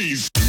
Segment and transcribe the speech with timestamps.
[0.00, 0.39] freeze.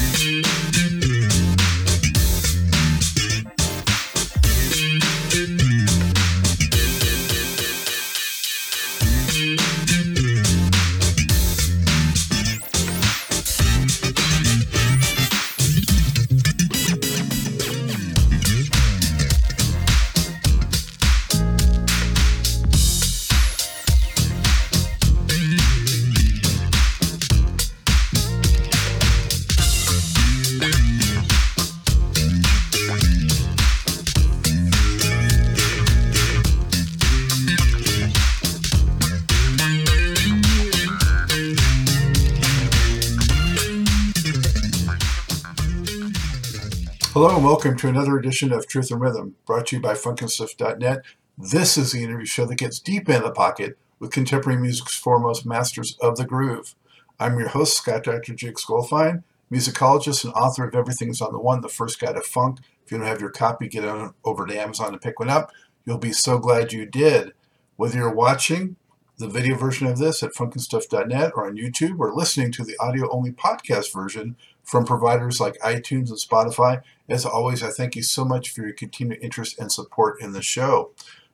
[47.61, 51.03] Welcome to another edition of Truth and Rhythm, brought to you by FunkandStuff.net.
[51.37, 55.45] This is the interview show that gets deep in the pocket with contemporary music's foremost
[55.45, 56.73] masters of the groove.
[57.19, 58.33] I'm your host, Scott Dr.
[58.33, 59.21] Jake Skolfine,
[59.51, 62.61] musicologist and author of Everything's on the One, the first guide to funk.
[62.83, 65.51] If you don't have your copy, get on over to Amazon and pick one up.
[65.85, 67.33] You'll be so glad you did.
[67.75, 68.75] Whether you're watching
[69.19, 73.07] the video version of this at funkandstuff.net or on YouTube or listening to the audio
[73.11, 74.35] only podcast version
[74.71, 76.81] from providers like iTunes and Spotify.
[77.09, 80.41] As always, I thank you so much for your continued interest and support in the
[80.41, 80.91] show.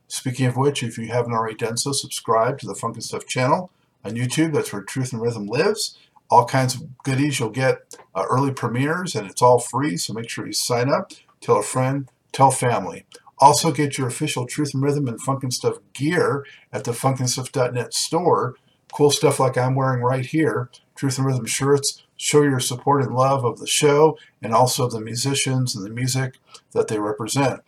[0.08, 3.28] Speaking of which, if you haven't already done so, subscribe to the Funk and Stuff
[3.28, 3.70] channel
[4.04, 4.54] on YouTube.
[4.54, 6.00] That's where Truth and Rhythm lives.
[6.32, 7.40] All kinds of goodies.
[7.40, 9.98] You'll get uh, early premieres, and it's all free.
[9.98, 11.12] So make sure you sign up.
[11.40, 12.10] Tell a friend.
[12.32, 13.06] Tell family.
[13.38, 17.94] Also, get your official Truth and Rhythm and Funk and Stuff gear at the funkandstuff.net
[17.94, 18.56] store.
[18.92, 20.72] Cool stuff like I'm wearing right here.
[20.96, 22.02] Truth and Rhythm shirts.
[22.18, 26.40] Show your support and love of the show and also the musicians and the music
[26.74, 27.62] that they represent.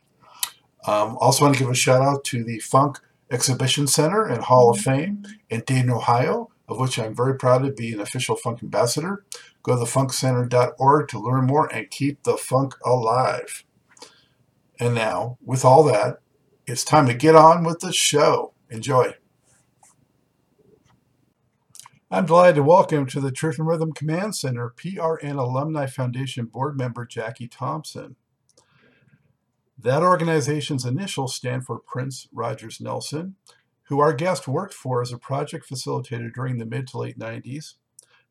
[0.87, 2.99] Um, also, want to give a shout out to the Funk
[3.31, 7.71] Exhibition Center and Hall of Fame in Dayton, Ohio, of which I'm very proud to
[7.71, 9.25] be an official funk ambassador.
[9.61, 13.65] Go to thefunkcenter.org to learn more and keep the funk alive.
[14.79, 16.19] And now, with all that,
[16.65, 18.53] it's time to get on with the show.
[18.69, 19.15] Enjoy.
[22.11, 26.75] I'm delighted to welcome to the Truth and Rhythm Command Center PRN Alumni Foundation board
[26.75, 28.15] member Jackie Thompson.
[29.77, 33.35] That organization's initials stand for Prince Rogers Nelson,
[33.83, 37.75] who our guest worked for as a project facilitator during the mid to late 90s.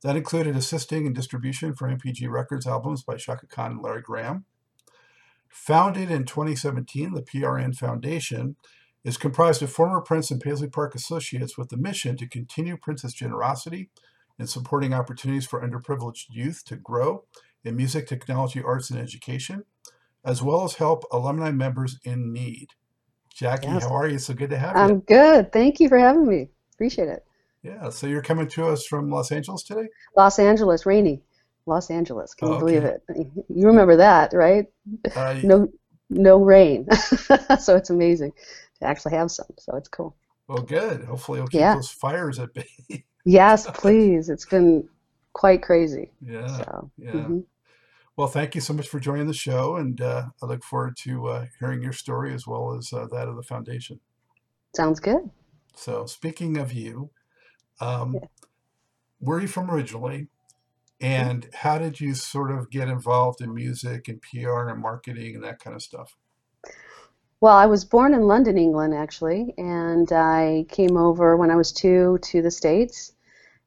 [0.02, 4.44] That included assisting in distribution for MPG Records albums by Chaka Khan and Larry Graham.
[5.48, 8.56] Founded in 2017, the PRN Foundation
[9.04, 13.14] is comprised of former Prince and Paisley Park associates with the mission to continue Prince's
[13.14, 13.90] generosity
[14.38, 17.24] in supporting opportunities for underprivileged youth to grow
[17.64, 19.64] in music, technology, arts, and education,
[20.24, 22.68] as well as help alumni members in need.
[23.34, 23.84] Jackie, Yes.
[23.84, 24.18] how are you?
[24.18, 24.82] So good to have you.
[24.82, 25.52] I'm good.
[25.52, 26.48] Thank you for having me.
[26.74, 27.24] Appreciate it.
[27.62, 29.88] Yeah, so you're coming to us from Los Angeles today?
[30.16, 31.22] Los Angeles, rainy.
[31.66, 32.34] Los Angeles.
[32.34, 32.96] Can you Oh, believe okay.
[33.10, 33.26] it?
[33.48, 34.66] You remember that, right?
[35.14, 35.68] Uh, No,
[36.10, 36.86] no rain.
[37.60, 38.32] so it's amazing
[38.80, 39.46] to actually have some.
[39.58, 40.16] So it's cool.
[40.48, 41.04] well, good.
[41.04, 41.74] Hopefully, it'll keep Yeah.
[41.74, 42.66] those fires at bay.
[43.24, 44.28] Yes, please.
[44.30, 44.88] It's been
[45.32, 46.10] quite crazy.
[46.20, 47.12] yeah, So yeah.
[47.14, 47.44] mhm.
[48.16, 51.28] Well, thank you so much for joining the show, and uh, I look forward to
[51.28, 54.00] uh, hearing your story as well as uh, that of the foundation.
[54.74, 55.30] sounds good.
[55.76, 57.10] So, speaking of you,
[57.80, 58.28] um, Yeah.
[59.20, 60.28] where are you from originally?
[61.00, 65.44] And how did you sort of get involved in music and PR and marketing and
[65.44, 66.16] that kind of stuff?
[67.40, 71.70] Well, I was born in London, England, actually, and I came over when I was
[71.70, 73.12] two to the States.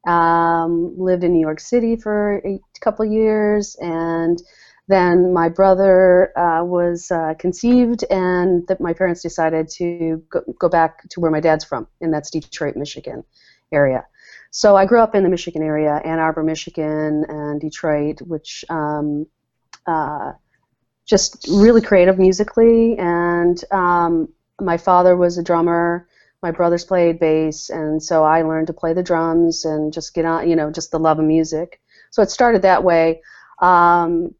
[0.05, 4.41] Um, lived in New York City for a couple years, and
[4.89, 10.67] then my brother uh, was uh, conceived, and that my parents decided to go, go
[10.67, 13.23] back to where my dad's from, and that's Detroit, Michigan
[13.71, 14.05] area.
[14.49, 19.27] So I grew up in the Michigan area, Ann Arbor, Michigan, and Detroit, which um,
[19.87, 20.33] uh,
[21.05, 22.97] just really creative musically.
[22.97, 24.29] And um,
[24.59, 26.07] my father was a drummer.
[26.41, 30.25] My brothers played bass, and so I learned to play the drums and just get
[30.25, 31.79] on, you know, just the love of music.
[32.09, 33.21] So it started that way.
[33.61, 34.33] Um,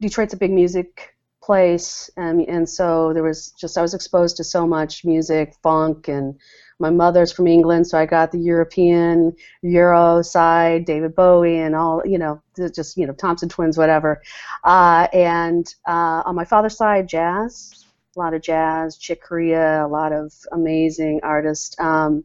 [0.00, 1.11] Detroit's a big music
[1.42, 6.08] place, and and so there was just I was exposed to so much music, funk,
[6.08, 6.38] and
[6.78, 12.02] my mother's from England, so I got the European Euro side, David Bowie, and all
[12.04, 14.22] you know, just you know, Thompson Twins, whatever.
[14.64, 17.84] Uh, and uh, on my father's side, jazz,
[18.16, 21.78] a lot of jazz, Chick Corea, a lot of amazing artists.
[21.80, 22.24] Um,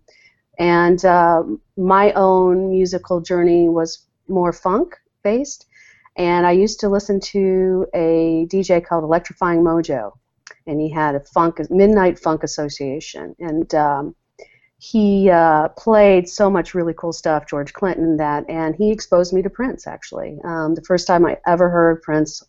[0.60, 1.44] and uh,
[1.78, 5.66] my own musical journey was more funk based.
[6.18, 10.14] And I used to listen to a DJ called Electrifying Mojo,
[10.66, 14.16] and he had a funk midnight funk association, and um,
[14.80, 19.44] he uh, played so much really cool stuff, George Clinton, that, and he exposed me
[19.44, 19.86] to Prince.
[19.86, 22.44] Actually, um, the first time I ever heard Prince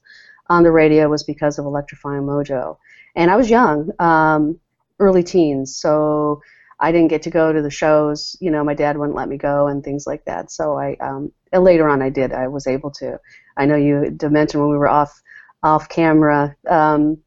[0.49, 2.79] on the radio was because of Electrifying Mojo,
[3.17, 4.59] and I was young, um,
[4.99, 6.41] early teens, so
[6.81, 8.37] I didn't get to go to the shows.
[8.41, 10.51] You know, my dad wouldn't let me go and things like that.
[10.51, 12.33] So I um, later on I did.
[12.33, 13.19] I was able to.
[13.59, 15.21] I know you mentioned when we were off
[15.63, 16.57] off camera.
[16.69, 17.19] Um,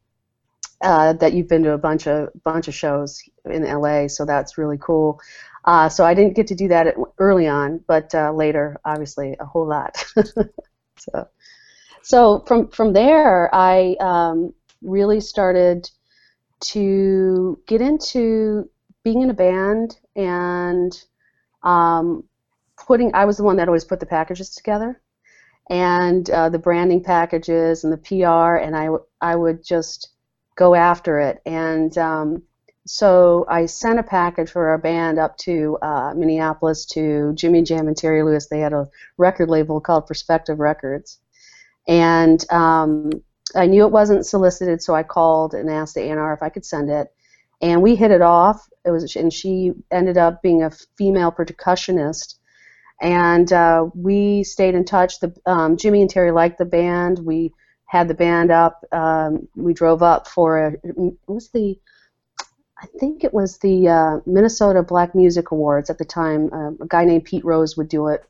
[0.82, 4.58] uh, that you've been to a bunch of bunch of shows in LA, so that's
[4.58, 5.20] really cool.
[5.64, 9.36] Uh, so I didn't get to do that at, early on, but uh, later, obviously,
[9.40, 10.04] a whole lot.
[10.98, 11.28] so,
[12.02, 15.90] so from from there, I um, really started
[16.62, 18.70] to get into
[19.04, 21.00] being in a band and
[21.62, 22.24] um,
[22.76, 23.14] putting.
[23.14, 25.00] I was the one that always put the packages together,
[25.70, 28.90] and uh, the branding packages and the PR, and I
[29.22, 30.10] I would just
[30.56, 31.42] go after it.
[31.46, 32.44] And um,
[32.86, 37.88] so I sent a package for our band up to uh, Minneapolis to Jimmy Jam
[37.88, 38.48] and Terry Lewis.
[38.48, 41.20] They had a record label called Perspective Records.
[41.88, 43.12] And um,
[43.56, 46.66] I knew it wasn't solicited, so I called and asked the A&R if I could
[46.66, 47.08] send it.
[47.62, 48.68] And we hit it off.
[48.84, 52.36] It was, and she ended up being a female percussionist.
[53.02, 55.20] And uh, we stayed in touch.
[55.20, 57.20] The um, Jimmy and Terry liked the band.
[57.20, 57.52] We
[57.92, 58.86] had the band up.
[58.92, 61.78] Um, we drove up for a, it was the,
[62.78, 66.54] I think it was the uh, Minnesota Black Music Awards at the time.
[66.54, 68.24] Uh, a guy named Pete Rhodes would do it,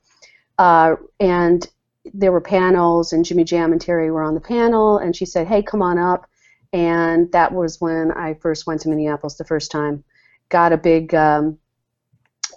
[0.58, 1.68] uh, and
[2.14, 5.48] there were panels, and Jimmy Jam and Terry were on the panel, and she said,
[5.48, 6.28] "Hey, come on up,"
[6.74, 10.04] and that was when I first went to Minneapolis the first time.
[10.50, 11.60] Got a big um,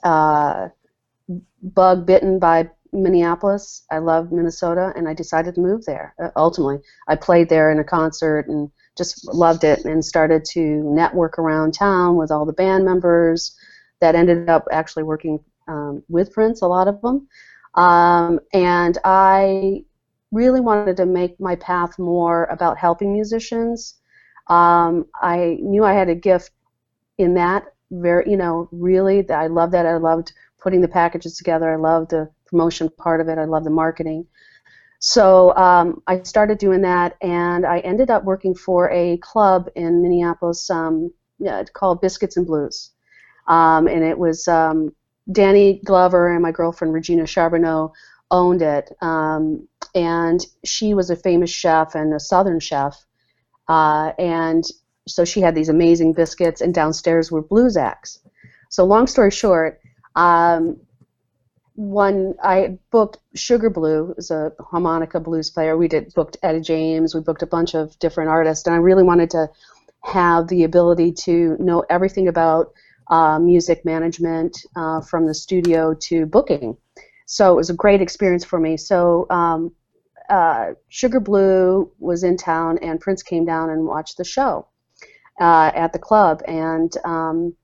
[0.03, 0.69] uh,
[1.65, 3.85] bug bitten by Minneapolis.
[3.91, 6.15] I love Minnesota, and I decided to move there.
[6.23, 6.79] Uh, ultimately,
[7.09, 11.75] I played there in a concert and just loved it, and started to network around
[11.75, 13.57] town with all the band members
[14.01, 17.27] that ended up actually working um, with Prince, a lot of them.
[17.75, 19.85] Um, and I
[20.31, 23.97] really wanted to make my path more about helping musicians.
[24.49, 26.53] Um, I knew I had a gift
[27.19, 27.65] in that.
[27.91, 29.87] Very, you know, really, that I love that.
[29.87, 30.33] I loved
[30.65, 31.73] putting the packages together.
[31.73, 33.39] I love the promotion part of it.
[33.39, 34.27] I love the marketing.
[34.99, 40.03] So um, I started doing that, and I ended up working for a club in
[40.03, 41.13] Minneapolis um,
[41.75, 42.91] called Biscuits and Blues.
[43.47, 44.95] Um, and it was um,
[45.31, 47.93] Danny Glover and my girlfriend Regina Charboneau
[48.31, 48.91] owned it.
[49.03, 53.05] Um, and she was a famous chef and a southern chef.
[53.69, 54.65] Uh, and
[55.07, 58.21] so she had these amazing biscuits, and downstairs were blues acts.
[58.71, 59.81] So, long story short,
[60.15, 60.79] um,
[61.77, 65.77] one I booked Sugar Blue as a harmonica blues player.
[65.77, 67.15] We did booked Eddie James.
[67.15, 69.51] We booked a bunch of different artists, and I really wanted to
[70.05, 72.73] have the ability to know everything about
[73.09, 76.77] uh, music management uh, from the studio to booking.
[77.27, 78.77] So it was a great experience for me.
[78.77, 79.73] So um,
[80.29, 84.69] uh, Sugar Blue was in town, and Prince came down and watched the show
[85.41, 87.55] uh, at the club, and um,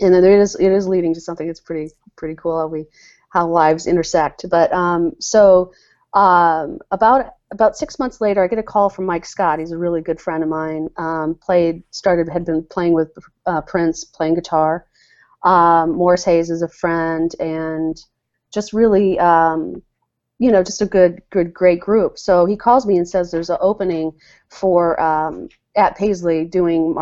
[0.00, 2.86] and it is it is leading to something that's pretty pretty cool how we
[3.30, 4.44] how lives intersect.
[4.50, 5.72] But um, so
[6.14, 9.58] um, about about six months later, I get a call from Mike Scott.
[9.58, 10.88] He's a really good friend of mine.
[10.96, 13.10] Um, played started had been playing with
[13.46, 14.86] uh, Prince, playing guitar.
[15.42, 17.96] Um, Morris Hayes is a friend, and
[18.52, 19.82] just really um,
[20.38, 22.18] you know just a good good great group.
[22.18, 24.12] So he calls me and says there's an opening
[24.48, 26.96] for um, at Paisley doing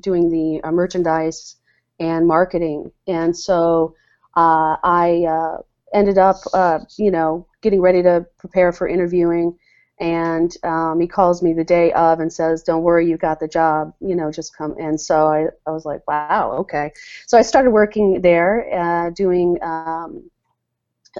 [0.00, 1.56] doing the uh, merchandise
[2.00, 2.90] and marketing.
[3.06, 3.94] And so
[4.36, 5.58] uh, I uh,
[5.92, 9.58] ended up, uh, you know, getting ready to prepare for interviewing.
[10.00, 13.48] And um, he calls me the day of and says, "Don't worry, you got the
[13.48, 13.92] job.
[14.00, 16.92] You know, just come." And so I, I was like, "Wow, okay."
[17.26, 20.30] So I started working there, uh, doing um,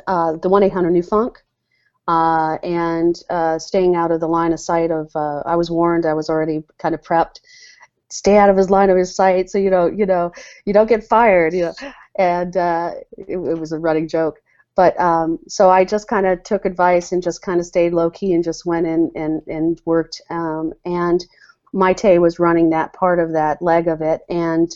[0.06, 1.42] uh, the one eight hundred New Funk,
[2.06, 5.11] uh, and uh, staying out of the line of sight of.
[5.12, 6.06] Uh, I was warned.
[6.06, 7.40] I was already kind of prepped
[8.10, 10.32] stay out of his line of his sight so you know you know
[10.64, 11.74] you don't get fired you know.
[12.18, 14.40] And uh, it, it, was a running joke.
[14.74, 18.10] But um, so I just kind of took advice and just kind of stayed low
[18.10, 21.24] key and just went in and and worked um, and
[21.72, 24.22] Mayte was running that part of that leg of it.
[24.28, 24.68] And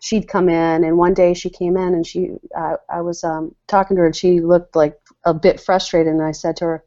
[0.00, 3.54] she'd come in and one day she came in and she uh, I was um,
[3.68, 6.12] talking to her and she looked like a bit frustrated.
[6.12, 6.84] And I said to her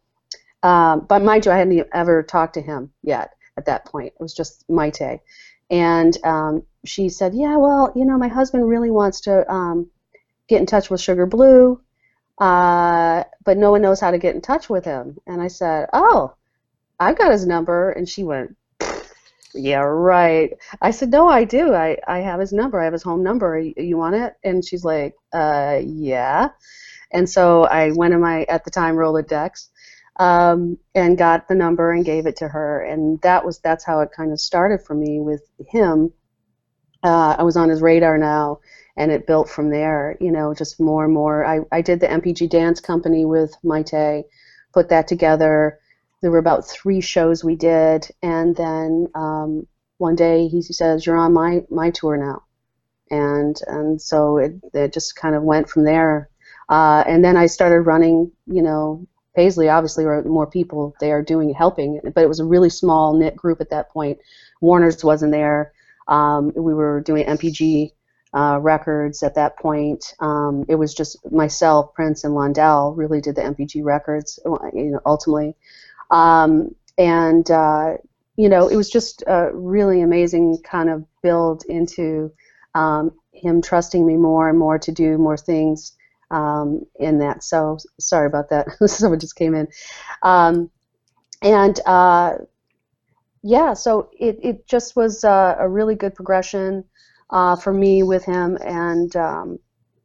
[0.65, 4.13] um, but mind you I hadn't ever talked to him yet at that point.
[4.19, 5.19] It was just Mayte
[5.69, 9.89] and um, she said, "Yeah, well, you know, my husband really wants to um,
[10.47, 11.81] get in touch with Sugar Blue,
[12.39, 15.89] uh, but no one knows how to get in touch with him." And I said,
[15.93, 16.35] "Oh,
[16.99, 18.55] I've got his number." And she went,
[19.55, 20.53] yeah, right.
[20.81, 21.73] I said, no, I do.
[21.73, 22.79] I, I have his number.
[22.79, 23.57] I have his home number.
[23.57, 24.33] You, you want it?
[24.43, 26.49] And she's like, uh, yeah.
[27.11, 29.69] And so I went in my, at the time, Rolodex
[30.17, 32.81] um, and got the number and gave it to her.
[32.81, 36.11] And that was, that's how it kind of started for me with him.
[37.03, 38.59] Uh, I was on his radar now
[38.97, 41.45] and it built from there, you know, just more and more.
[41.45, 44.23] I, I did the MPG Dance Company with Mayte,
[44.73, 45.79] put that together
[46.25, 49.67] there were about three shows we did, and then um,
[49.99, 52.41] one day he says, "You're on my my tour now,"
[53.11, 56.29] and and so it it just kind of went from there.
[56.67, 61.21] Uh, and then I started running, you know, Paisley obviously were more people they are
[61.21, 64.19] doing helping, but it was a really small knit group at that point.
[64.61, 65.73] Warner's wasn't there.
[66.07, 67.91] Um, we were doing MPG
[68.33, 70.13] uh, records at that point.
[70.19, 74.39] Um, it was just myself, Prince, and Londell really did the MPG records.
[74.45, 75.55] You know, ultimately,
[76.11, 77.97] um, and uh,
[78.37, 82.31] you know, it was just a really amazing kind of build into
[82.73, 85.93] um, him trusting me more and more to do more things
[86.31, 87.43] um, in that.
[87.43, 88.67] So sorry about that.
[88.89, 89.67] Someone just came in,
[90.23, 90.69] um,
[91.41, 92.35] and uh,
[93.43, 96.83] yeah, so it it just was uh, a really good progression
[97.29, 99.59] uh, for me with him, and, um,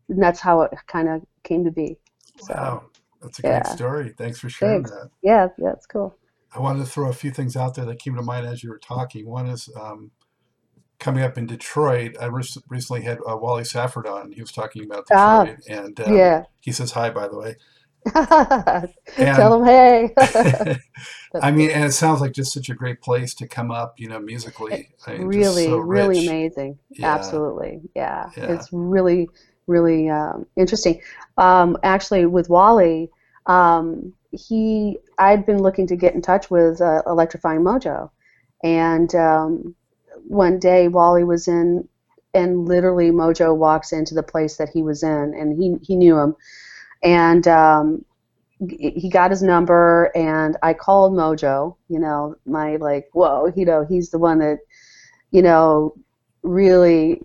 [0.08, 1.98] and that's how it kind of came to be.
[2.38, 2.54] So.
[2.54, 2.84] Wow.
[3.20, 4.14] That's a great story.
[4.16, 4.90] Thanks for sharing Thanks.
[4.90, 5.10] that.
[5.22, 6.16] Yeah, that's cool.
[6.54, 8.70] I wanted to throw a few things out there that came to mind as you
[8.70, 9.28] were talking.
[9.28, 10.10] One is um,
[11.00, 12.16] coming up in Detroit.
[12.20, 14.32] I re- recently had uh, Wally Safford on.
[14.32, 16.44] He was talking about Ah, Detroit, and um, yeah.
[16.60, 17.56] he says hi, by the way.
[19.16, 20.14] Tell him hey.
[21.42, 24.08] I mean, and it sounds like just such a great place to come up, you
[24.08, 24.90] know, musically.
[25.06, 26.78] I mean, Really, so really amazing.
[26.90, 27.80] Yeah, Absolutely.
[27.94, 28.30] Yeah.
[28.36, 28.52] yeah.
[28.52, 29.28] It's really,
[29.66, 31.00] really um, interesting.
[31.36, 33.10] Um, actually, with Wally,
[33.46, 38.10] um, he, I'd been looking to get in touch with uh, Electrifying Mojo.
[38.62, 39.74] And um,
[40.30, 41.88] one day, Wally was in,
[42.34, 46.16] and literally Mojo walks into the place that he was in, and he, he knew
[46.16, 46.36] him.
[47.02, 48.04] And um,
[48.68, 53.84] he got his number, and I called Mojo, you know, my like, whoa, you know,
[53.84, 54.58] he's the one that
[55.30, 55.94] you know,
[56.42, 57.20] really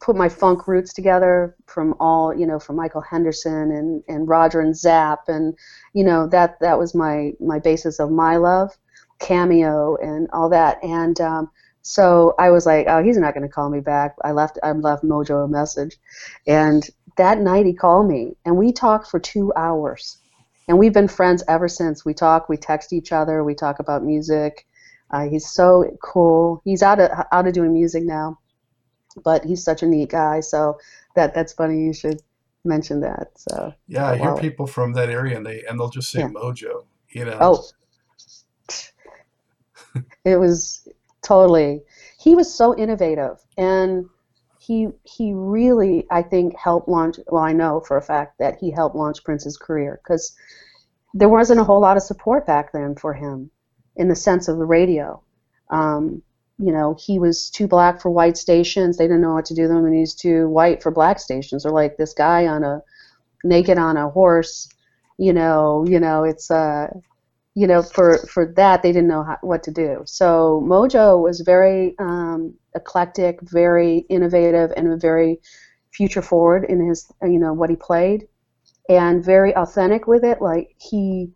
[0.00, 4.60] put my funk roots together from all, you know, from Michael Henderson and, and Roger
[4.60, 5.56] and Zapp and,
[5.92, 8.76] you know, that that was my my basis of my love,
[9.18, 10.82] cameo and all that.
[10.82, 11.50] And um,
[11.88, 14.14] so I was like, oh, he's not going to call me back.
[14.22, 15.96] I left I left Mojo a message,
[16.46, 20.18] and that night he called me and we talked for two hours.
[20.68, 22.04] And we've been friends ever since.
[22.04, 24.66] We talk, we text each other, we talk about music.
[25.10, 26.60] Uh, he's so cool.
[26.62, 28.38] He's out of out of doing music now,
[29.24, 30.40] but he's such a neat guy.
[30.40, 30.78] So
[31.16, 31.80] that that's funny.
[31.80, 32.20] You should
[32.66, 33.28] mention that.
[33.36, 36.28] So Yeah, I hear people from that area and they and they'll just say yeah.
[36.28, 37.38] Mojo, you know.
[37.40, 37.64] Oh,
[40.26, 40.86] it was
[41.28, 41.82] totally.
[42.18, 44.06] He was so innovative, and
[44.58, 47.18] he he really I think helped launch.
[47.28, 50.34] Well, I know for a fact that he helped launch Prince's career because
[51.14, 53.50] there wasn't a whole lot of support back then for him
[53.96, 55.22] in the sense of the radio.
[55.70, 56.22] Um,
[56.58, 58.96] you know, he was too black for white stations.
[58.96, 61.66] They didn't know what to do with him, and he's too white for black stations.
[61.66, 62.82] Or like this guy on a
[63.44, 64.68] naked on a horse.
[65.18, 66.88] You know, you know, it's uh,
[67.58, 70.02] you know, for for that they didn't know how, what to do.
[70.06, 75.40] So Mojo was very um, eclectic, very innovative, and very
[75.90, 78.28] future forward in his, you know, what he played,
[78.88, 80.40] and very authentic with it.
[80.40, 81.32] Like he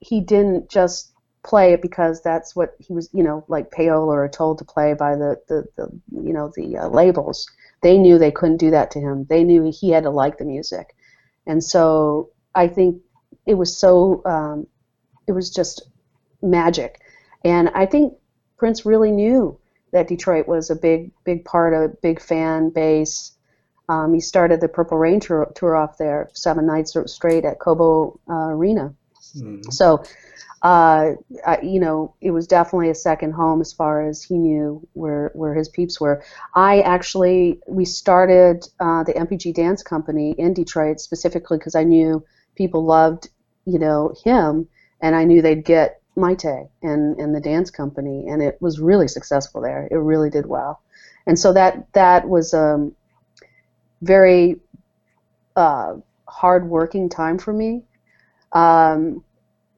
[0.00, 4.28] he didn't just play it because that's what he was, you know, like payola or
[4.28, 7.46] told to play by the, the, the you know, the uh, labels.
[7.82, 9.24] They knew they couldn't do that to him.
[9.30, 10.94] They knew he had to like the music.
[11.46, 13.02] And so I think
[13.46, 14.66] it was so, um,
[15.26, 15.82] it was just
[16.42, 17.00] magic.
[17.44, 18.14] And I think
[18.56, 19.58] Prince really knew
[19.92, 23.32] that Detroit was a big, big part of a big fan base.
[23.88, 28.18] Um, he started the Purple Rain tour, tour off there, seven nights straight at Cobo
[28.28, 28.94] uh, Arena.
[29.36, 29.72] Mhm.
[29.72, 30.02] So,
[30.62, 31.12] uh,
[31.46, 35.30] I, you know, it was definitely a second home as far as he knew where
[35.34, 36.22] where his peeps were.
[36.54, 42.24] I actually we started uh, the MPG Dance Company in Detroit specifically because I knew
[42.56, 43.28] people loved,
[43.66, 44.68] you know, him,
[45.04, 49.06] and I knew they'd get Mayte and and the dance company, and it was really
[49.06, 49.86] successful there.
[49.90, 50.80] It really did well,
[51.26, 52.90] and so that that was a
[54.00, 54.56] very
[55.56, 55.96] uh,
[56.26, 57.82] hard working time for me.
[58.52, 59.22] Um,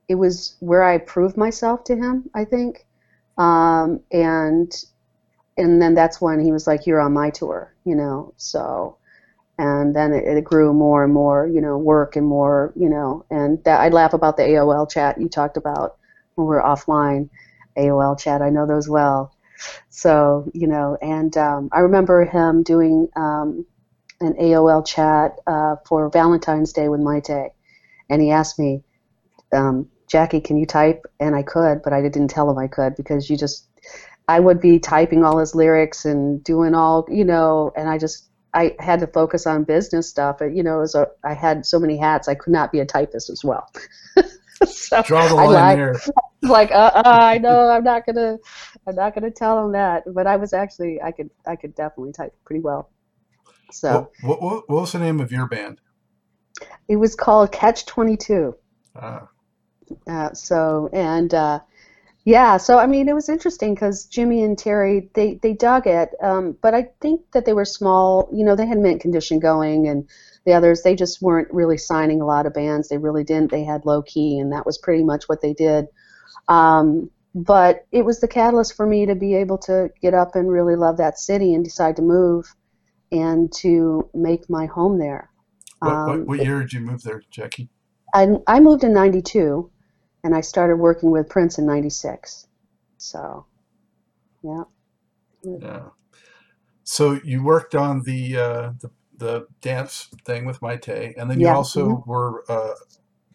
[0.09, 2.87] it was where I proved myself to him, I think.
[3.37, 4.73] Um, and
[5.59, 8.33] and then that's when he was like, "You're on my tour," you know.
[8.37, 8.99] So,
[9.59, 13.25] and then it, it grew more and more, you know, work and more, you know.
[13.31, 15.97] And that I laugh about the AOL chat you talked about
[16.35, 17.31] when we were offline.
[17.77, 19.35] AOL chat, I know those well.
[19.91, 23.67] So you know, and um, I remember him doing um,
[24.21, 27.51] an AOL chat uh, for Valentine's Day with Mayte,
[28.11, 28.83] and he asked me,
[29.53, 31.05] um, Jackie, can you type?
[31.21, 33.69] And I could, but I didn't tell him I could because you just,
[34.29, 38.29] I would be typing all his lyrics and doing all, you know, and I just,
[38.55, 40.39] I had to focus on business stuff.
[40.41, 43.31] You know, as a, I had so many hats, I could not be a typist
[43.31, 43.71] as well.
[44.67, 46.01] so Draw the line I, there.
[46.43, 48.37] Like, uh, uh, I know I'm not gonna,
[48.87, 50.05] I'm not gonna tell him that.
[50.07, 52.91] But I was actually, I could, I could definitely type pretty well.
[53.73, 54.13] So.
[54.23, 55.81] What, what, what was the name of your band?
[56.89, 58.55] It was called Catch Twenty Two.
[58.95, 59.29] Ah.
[60.07, 61.61] Uh, so and uh,
[62.27, 66.11] yeah, so I mean it was interesting because Jimmy and Terry they they dug it,
[66.21, 68.29] um, but I think that they were small.
[68.33, 70.11] You know, they had mint condition going, and
[70.45, 72.89] the others they just weren't really signing a lot of bands.
[72.89, 73.53] They really didn't.
[73.53, 75.87] They had low key, and that was pretty much what they did.
[76.49, 80.51] Um, but it was the catalyst for me to be able to get up and
[80.51, 82.53] really love that city and decide to move
[83.13, 85.31] and to make my home there.
[85.79, 87.69] What, what, um, what year did you move there, Jackie?
[88.13, 89.71] I, I moved in 92
[90.27, 92.49] and I started working with Prince in '96.
[92.97, 93.47] So,
[94.43, 94.65] yeah.
[95.45, 95.83] Yeah.
[96.83, 101.47] So you worked on the uh, the, the dance thing with Mayte, and then you
[101.47, 101.55] yeah.
[101.55, 102.11] also mm-hmm.
[102.11, 102.45] were.
[102.49, 102.75] Uh,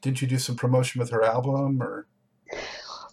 [0.02, 2.08] did you do some promotion with her album or?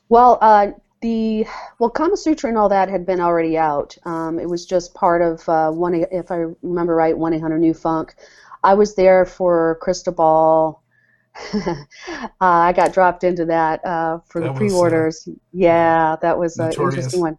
[0.09, 0.69] Well, uh,
[1.01, 1.47] the
[1.79, 3.97] well, Kama Sutra and all that had been already out.
[4.05, 7.61] Um, it was just part of uh, one, if I remember right, one eight hundred
[7.61, 8.17] New Funk.
[8.65, 10.83] I was there for Crystal Ball
[11.55, 11.77] uh,
[12.41, 15.25] I got dropped into that uh, for that the pre-orders.
[15.27, 17.39] Was, uh, yeah, that was an interesting one.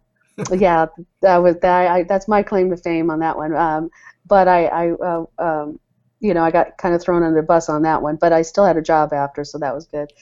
[0.52, 0.86] yeah,
[1.20, 1.90] that was that.
[1.90, 3.54] I, that's my claim to fame on that one.
[3.54, 3.90] Um,
[4.26, 5.80] but I, I uh, um,
[6.20, 8.16] you know, I got kind of thrown under the bus on that one.
[8.16, 10.12] But I still had a job after, so that was good.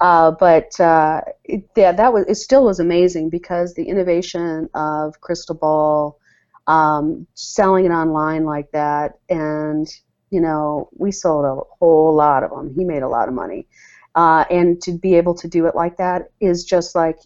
[0.00, 2.36] Uh, but uh, it, yeah, that was it.
[2.36, 6.18] Still was amazing because the innovation of Crystal Ball,
[6.66, 9.88] um, selling it online like that, and
[10.34, 12.74] you know, we sold a whole lot of them.
[12.74, 13.68] He made a lot of money.
[14.16, 17.18] Uh, and to be able to do it like that is just like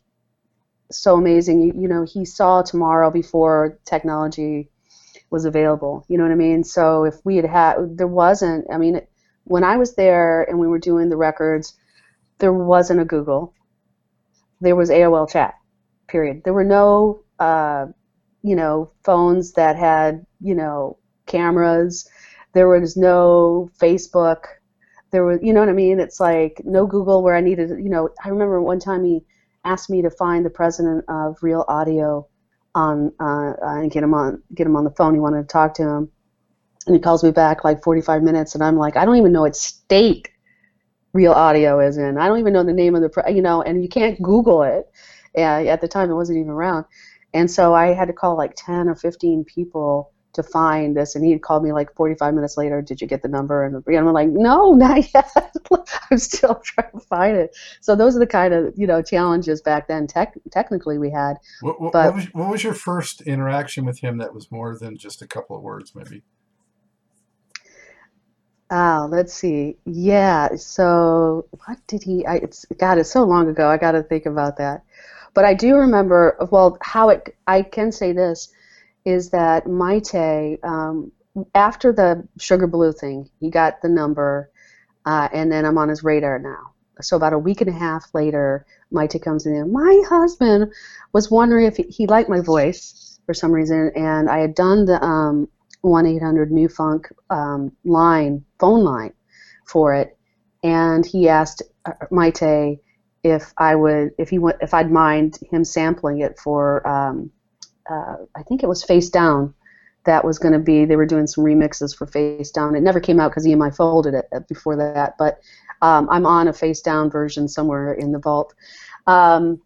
[0.90, 1.62] so amazing.
[1.62, 4.68] You, you know, he saw tomorrow before technology
[5.30, 6.04] was available.
[6.08, 6.64] You know what I mean?
[6.64, 9.00] So if we had had, there wasn't, I mean,
[9.44, 11.74] when I was there and we were doing the records,
[12.40, 13.54] there wasn't a Google.
[14.60, 15.54] There was AOL chat,
[16.08, 16.42] period.
[16.44, 17.86] There were no, uh,
[18.42, 22.06] you know, phones that had, you know, cameras
[22.58, 24.42] there was no Facebook.
[25.12, 26.00] There was, you know what I mean?
[26.00, 28.08] It's like no Google where I needed, you know.
[28.24, 29.20] I remember one time he
[29.64, 32.26] asked me to find the president of Real Audio
[32.74, 35.14] on uh, and get him on get him on the phone.
[35.14, 36.10] He wanted to talk to him,
[36.88, 39.42] and he calls me back like 45 minutes, and I'm like, I don't even know
[39.42, 40.28] what state
[41.12, 42.18] Real Audio is in.
[42.18, 44.64] I don't even know the name of the, pre- you know, and you can't Google
[44.64, 44.84] it.
[45.36, 46.86] Yeah, at the time it wasn't even around,
[47.32, 51.24] and so I had to call like 10 or 15 people to find this and
[51.24, 54.12] he had called me like 45 minutes later did you get the number and i'm
[54.12, 55.28] like no not yet
[56.10, 59.60] i'm still trying to find it so those are the kind of you know challenges
[59.60, 63.20] back then tech, technically we had what, what, but, what was, what was your first
[63.22, 66.22] interaction with him that was more than just a couple of words maybe
[68.70, 69.78] Oh, let's see.
[69.86, 70.54] Yeah.
[70.56, 72.26] So what did he?
[72.26, 72.98] I, it's God.
[72.98, 73.66] It's so long ago.
[73.66, 74.84] I got to think about that.
[75.32, 76.36] But I do remember.
[76.50, 77.34] Well, how it.
[77.46, 78.52] I can say this
[79.04, 81.12] is that Mayte, um,
[81.54, 84.50] after the Sugar Blue thing, he got the number,
[85.06, 86.74] uh, and then I'm on his radar now.
[87.00, 89.72] So about a week and a half later, Mayte comes in.
[89.72, 90.72] My husband
[91.12, 95.02] was wondering if he, liked my voice for some reason, and I had done the
[95.02, 95.48] um,
[95.84, 99.12] 1-800 New Funk um, line, phone line,
[99.64, 100.18] for it,
[100.62, 102.80] and he asked uh, Mayte
[103.22, 107.30] if I would, if he went, if I'd mind him sampling it for um,
[107.88, 109.54] uh, I think it was Face Down
[110.04, 112.74] that was going to be they were doing some remixes for Face Down.
[112.74, 115.40] It never came out because EMI folded it uh, before that, but
[115.82, 118.54] um, I'm on a Face Down version somewhere in the vault.
[119.06, 119.60] Um,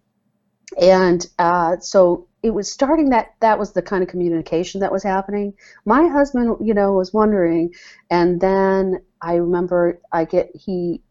[0.80, 5.02] and uh, so it was starting that that was the kind of communication that was
[5.02, 5.54] happening.
[5.84, 7.72] My husband, you know, was wondering,
[8.10, 11.02] and then I remember I get he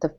[0.00, 0.14] the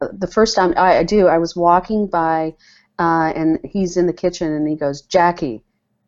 [0.00, 2.54] the first time I, I do I was walking by
[2.98, 5.62] uh, and he's in the kitchen and he goes Jackie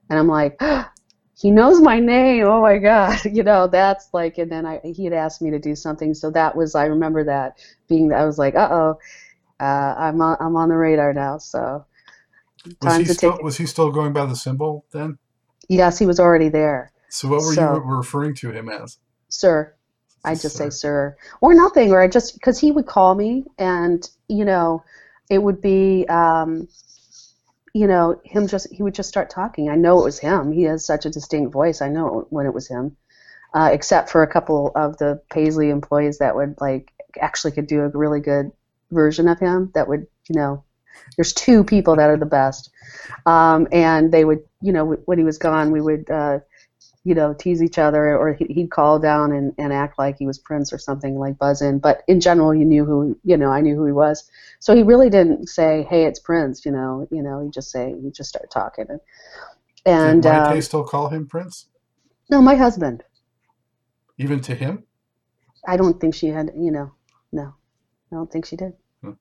[0.09, 0.61] and I'm like,
[1.39, 2.45] he knows my name.
[2.47, 4.39] Oh my God, you know that's like.
[4.39, 7.25] And then I he had asked me to do something, so that was I remember
[7.25, 8.13] that being.
[8.13, 8.99] I was like, uh oh,
[9.61, 11.39] uh, I'm on I'm on the radar now.
[11.39, 11.85] So
[12.83, 13.39] was he still.
[13.43, 15.19] Was he still going by the symbol then?
[15.69, 16.93] Yes, he was already there.
[17.09, 18.99] So what were so, you referring to him as?
[19.29, 19.73] Sir.
[20.25, 20.65] I just sir.
[20.65, 24.83] say sir or nothing, or I just because he would call me and you know
[25.31, 26.07] it would be.
[26.09, 26.69] Um,
[27.77, 29.69] you know, him just he would just start talking.
[29.69, 30.51] I know it was him.
[30.51, 31.83] He has such a distinct voice.
[31.83, 32.97] I know when it was him.
[33.53, 37.83] Uh, except for a couple of the Paisley employees that would like actually could do
[37.83, 38.51] a really good
[38.91, 39.71] version of him.
[39.75, 40.65] That would you know,
[41.17, 42.71] there's two people that are the best,
[43.27, 46.09] um, and they would you know when he was gone we would.
[46.11, 46.39] Uh,
[47.07, 50.41] you know, tease each other, or he'd call down and, and act like he was
[50.41, 51.79] Prince or something, like buzz in.
[51.79, 54.29] But in general, you knew who, you know, I knew who he was.
[54.59, 57.07] So he really didn't say, "Hey, it's Prince," you know.
[57.13, 58.87] You know, he just say, he just start talking.
[58.91, 59.01] And,
[59.87, 61.69] and Did um, Mayte still call him Prince?
[62.29, 63.05] no, my husband.
[64.19, 64.83] Even to him?
[65.65, 66.91] I don't think she had, you know,
[67.31, 67.55] no,
[68.11, 68.73] I don't think she did.
[69.01, 69.13] Hmm.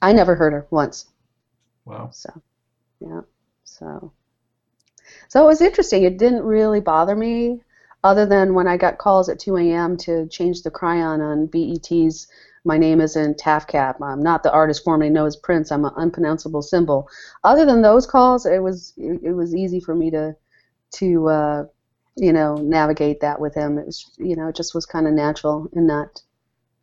[0.00, 1.08] I never heard her once.
[1.84, 2.08] Wow.
[2.10, 2.30] So,
[3.00, 3.20] yeah.
[3.64, 4.14] So,
[5.34, 6.04] so it was interesting.
[6.04, 7.60] It didn't really bother me,
[8.04, 9.96] other than when I got calls at 2 a.m.
[9.96, 12.28] to change the chyron on BET's.
[12.64, 14.00] My name isn't TAFKAP.
[14.00, 15.72] I'm not the artist formerly known as Prince.
[15.72, 17.08] I'm an unpronounceable symbol.
[17.42, 20.36] Other than those calls, it was it, it was easy for me to
[20.98, 21.64] to uh,
[22.14, 23.76] you know navigate that with him.
[23.76, 26.22] It was you know it just was kind of natural and not.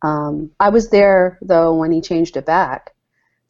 [0.02, 2.92] Um, I was there though when he changed it back.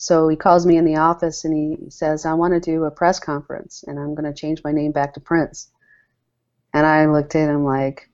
[0.03, 2.91] So he calls me in the office and he says, I want to do a
[2.91, 5.71] press conference and I'm going to change my name back to Prince.
[6.75, 8.11] And I looked at him like,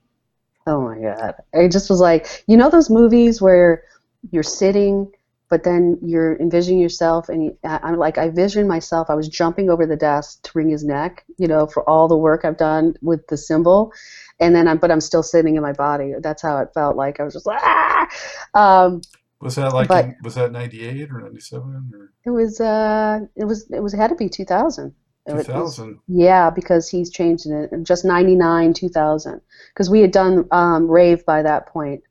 [0.67, 1.37] oh my God.
[1.55, 3.85] I just was like, you know, those movies where
[4.31, 5.11] you're sitting,
[5.49, 9.71] but then you're envisioning yourself and I- I'm like, I visioned myself, I was jumping
[9.71, 12.97] over the desk to wring his neck, you know, for all the work I've done
[13.01, 13.95] with the symbol.
[14.41, 16.13] And then I'm, but I'm still sitting in my body.
[16.21, 17.19] That's how it felt like.
[17.19, 18.09] I was just like, ah!
[18.53, 19.01] Um,
[19.41, 22.61] Was that like But- in, was that ninety eight or ninety seven or It was
[22.61, 24.95] uh it was it was it had to be 2000.
[25.27, 25.99] It two thousand?
[26.09, 29.41] yeah, because he's changed it just 99 2000
[29.75, 32.03] because we had done um rave by that point.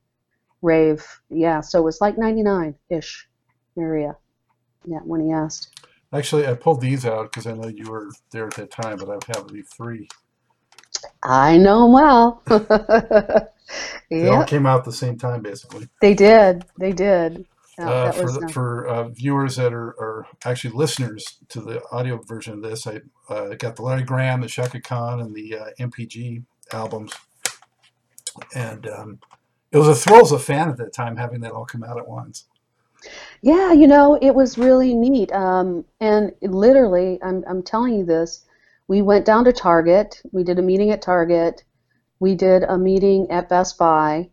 [0.62, 1.06] Rave.
[1.30, 3.26] Yeah, so it was like 99ish
[3.78, 4.16] area.
[4.86, 5.74] Yeah, when he asked.
[6.14, 9.10] Actually, I pulled these out because I know you were there at that time, but
[9.10, 10.08] I have these three.
[11.24, 12.44] I know him well.
[14.10, 15.88] They all came out at the same time, basically.
[16.02, 16.66] they did.
[16.80, 17.46] They did.
[17.80, 22.18] Uh, for the, uh, for uh, viewers that are, are actually listeners to the audio
[22.18, 25.66] version of this, I uh, got the Larry Graham, the Chaka Khan, and the uh,
[25.80, 27.14] MPG albums,
[28.56, 29.20] and um,
[29.72, 32.00] it was a thrill as a fan at that time having that all come out
[32.00, 32.46] at once.
[33.42, 35.32] Yeah, you know, it was really neat.
[35.32, 38.46] Um, and literally, I'm, I'm telling you this,
[38.88, 40.22] we went down to Target.
[40.32, 41.64] We did a meeting at Target.
[42.20, 44.30] We did a meeting at Best Buy.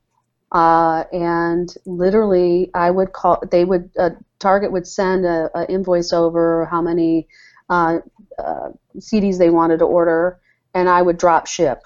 [0.52, 6.66] Uh, and literally, I would call, they would, uh, Target would send a, invoice over
[6.66, 7.26] how many
[7.68, 7.98] uh,
[8.38, 8.68] uh,
[8.98, 10.38] CDs they wanted to order,
[10.74, 11.82] and I would drop ship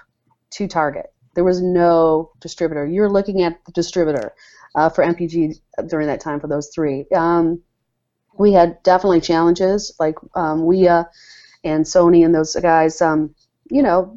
[0.50, 1.06] to Target.
[1.34, 2.84] There was no distributor.
[2.84, 4.34] You're looking at the distributor
[4.74, 7.06] uh, for MPG during that time for those three.
[7.14, 7.62] Um,
[8.38, 11.06] we had definitely challenges like um, WIA
[11.64, 13.00] and Sony and those guys.
[13.00, 13.34] Um,
[13.70, 14.16] you know,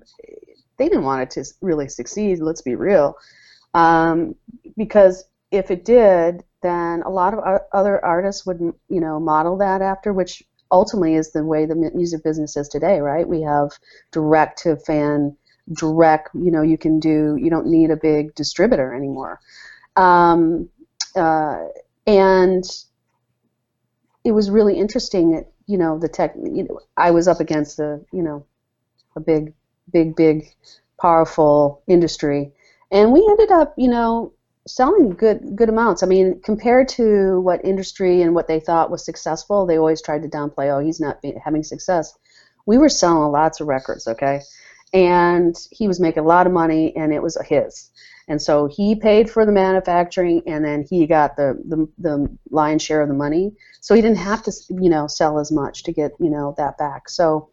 [0.82, 2.40] they didn't want it to really succeed.
[2.40, 3.16] Let's be real,
[3.74, 4.36] um,
[4.78, 9.82] because if it did, then a lot of other artists would, you know, model that
[9.82, 13.28] after, which ultimately is the way the music business is today, right?
[13.28, 13.72] We have
[14.12, 15.36] direct to fan,
[15.74, 16.30] direct.
[16.34, 17.38] You know, you can do.
[17.40, 19.40] You don't need a big distributor anymore
[19.96, 20.70] um,
[21.16, 21.68] uh,
[22.08, 22.64] and
[24.24, 25.32] it was really interesting.
[25.32, 26.36] That, you know, the tech.
[26.36, 28.46] You know, I was up against a you know
[29.16, 29.54] a big,
[29.92, 30.46] big, big,
[31.00, 32.52] powerful industry,
[32.92, 34.34] and we ended up you know
[34.68, 36.04] selling good good amounts.
[36.04, 40.24] I mean, compared to what industry and what they thought was successful, they always tried
[40.24, 40.72] to downplay.
[40.74, 42.18] Oh, he's not be, having success.
[42.66, 44.42] We were selling lots of records, okay,
[44.94, 47.90] and he was making a lot of money, and it was his.
[48.28, 52.82] And so he paid for the manufacturing, and then he got the, the, the lion's
[52.82, 53.52] share of the money.
[53.82, 56.78] So he didn't have to, you know, sell as much to get, you know, that
[56.78, 57.10] back.
[57.10, 57.50] So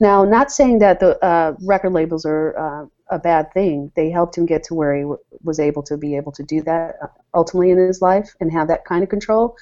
[0.00, 3.92] now, not saying that the uh, record labels are uh, a bad thing.
[3.94, 6.62] They helped him get to where he w- was able to be able to do
[6.62, 9.56] that uh, ultimately in his life and have that kind of control.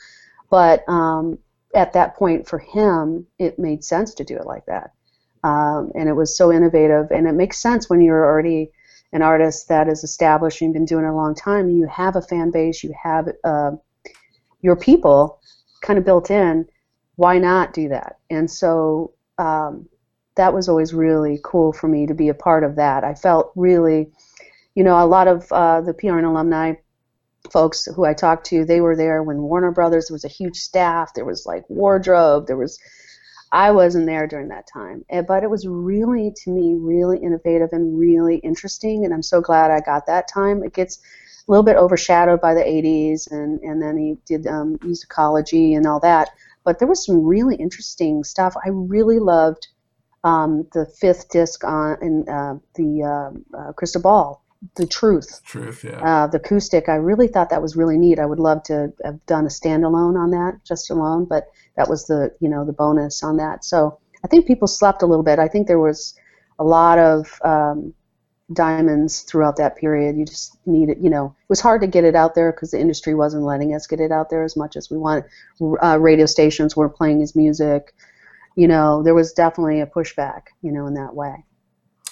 [0.50, 1.38] But um,
[1.74, 4.92] at that point, for him, it made sense to do it like that.
[5.44, 8.70] Um, and it was so innovative, and it makes sense when you're already
[9.12, 12.16] an artist that is established and you've been doing it a long time, you have
[12.16, 13.70] a fan base, you have uh,
[14.60, 15.40] your people
[15.80, 16.66] kind of built in.
[17.16, 18.18] Why not do that?
[18.30, 19.88] And so um,
[20.38, 23.04] that was always really cool for me to be a part of that.
[23.04, 24.10] I felt really,
[24.74, 26.74] you know, a lot of uh, the PRN alumni
[27.50, 30.56] folks who I talked to, they were there when Warner Brothers there was a huge
[30.56, 31.12] staff.
[31.14, 32.46] There was like wardrobe.
[32.46, 32.78] There was
[33.50, 37.70] I wasn't there during that time, Eh, but it was really, to me, really innovative
[37.72, 40.62] and really interesting, and I'm so glad I got that time.
[40.62, 44.76] It gets a little bit overshadowed by the 80s, and, and then he did um,
[44.80, 46.28] musicology and all that,
[46.62, 48.54] but there was some really interesting stuff.
[48.62, 49.68] I really loved
[50.24, 54.42] um, the fifth disc on in uh, the uh, uh, Crystal Ball,
[54.76, 55.42] The Truth.
[55.44, 56.00] Truth, yeah.
[56.02, 56.88] Uh, the acoustic.
[56.88, 58.18] I really thought that was really neat.
[58.18, 62.06] I would love to have done a standalone on that, just alone, but that was
[62.06, 63.64] the you know the bonus on that.
[63.64, 65.38] So I think people slept a little bit.
[65.38, 66.14] I think there was
[66.58, 67.94] a lot of um,
[68.52, 70.16] diamonds throughout that period.
[70.16, 72.80] You just needed, you know, it was hard to get it out there because the
[72.80, 75.24] industry wasn't letting us get it out there as much as we wanted.
[75.82, 77.94] Uh, radio stations weren't playing his music.
[78.58, 81.44] You know, there was definitely a pushback, you know, in that way.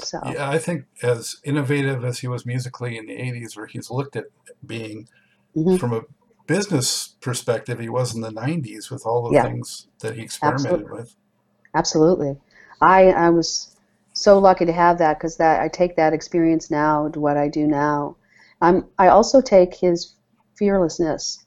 [0.01, 3.91] So yeah, I think as innovative as he was musically in the '80s, where he's
[3.91, 4.27] looked at
[4.65, 5.09] being
[5.57, 5.77] mhm.
[5.81, 6.03] from a
[6.47, 10.83] business perspective, he was in the '90s with all the yeah, things that he experimented
[10.83, 11.17] absolutely, with.
[11.75, 12.37] absolutely.
[12.81, 13.77] I I was
[14.13, 17.49] so lucky to have that because that I take that experience now to what I
[17.49, 18.19] do now.
[18.61, 20.15] I'm I also take his
[20.55, 21.45] fearlessness.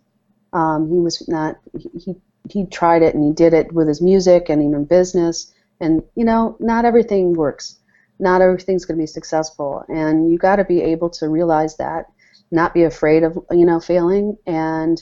[0.52, 2.16] Um, he was not he, he
[2.50, 5.54] he tried it and he did it with his music and even business.
[5.80, 7.80] And you know, not everything works.
[8.20, 12.08] Not everything's going to be successful, and you got to be able to realize that,
[12.52, 15.02] not be afraid of you know failing, and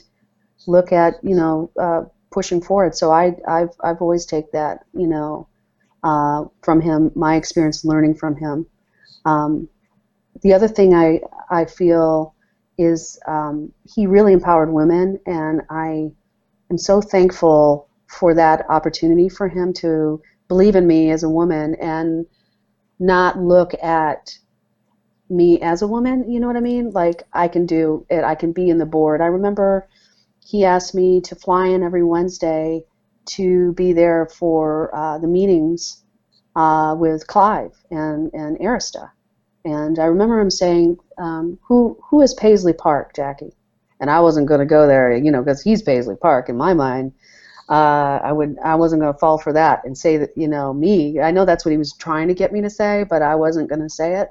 [0.68, 2.94] look at you know uh, pushing forward.
[2.94, 5.48] So I I've I've always take that you know
[6.04, 8.66] uh, from him, my experience learning from him.
[9.24, 9.68] Um,
[10.42, 11.20] the other thing I
[11.50, 12.34] I feel
[12.78, 16.12] is um, he really empowered women, and I
[16.70, 21.74] am so thankful for that opportunity for him to believe in me as a woman
[21.76, 22.26] and
[22.98, 24.38] not look at
[25.30, 26.30] me as a woman.
[26.30, 26.90] You know what I mean?
[26.90, 28.24] Like I can do it.
[28.24, 29.20] I can be in the board.
[29.20, 29.86] I remember
[30.44, 32.84] he asked me to fly in every Wednesday
[33.26, 36.02] to be there for uh, the meetings
[36.56, 39.10] uh, with Clive and and Arista.
[39.64, 43.52] And I remember him saying, um, "Who who is Paisley Park, Jackie?"
[44.00, 46.74] And I wasn't going to go there, you know, because he's Paisley Park in my
[46.74, 47.12] mind.
[47.68, 50.72] Uh, I would I wasn't going to fall for that and say that you know
[50.72, 51.20] me.
[51.20, 53.68] I know that's what he was trying to get me to say, but I wasn't
[53.68, 54.30] going to say it.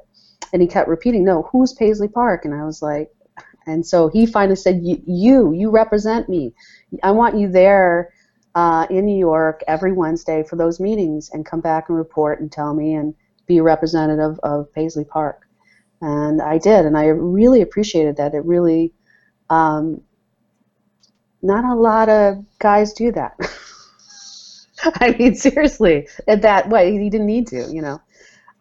[0.53, 3.11] And he kept repeating, "No, who's Paisley Park?" And I was like,
[3.67, 6.53] and so he finally said, "You, you represent me.
[7.03, 8.09] I want you there
[8.55, 12.51] uh, in New York every Wednesday for those meetings, and come back and report and
[12.51, 13.13] tell me and
[13.45, 15.47] be a representative of Paisley Park."
[16.01, 18.33] And I did, and I really appreciated that.
[18.33, 18.93] It really
[19.49, 20.01] um,
[21.41, 23.37] not a lot of guys do that.
[24.83, 28.01] I mean, seriously, in that way, he didn't need to, you know.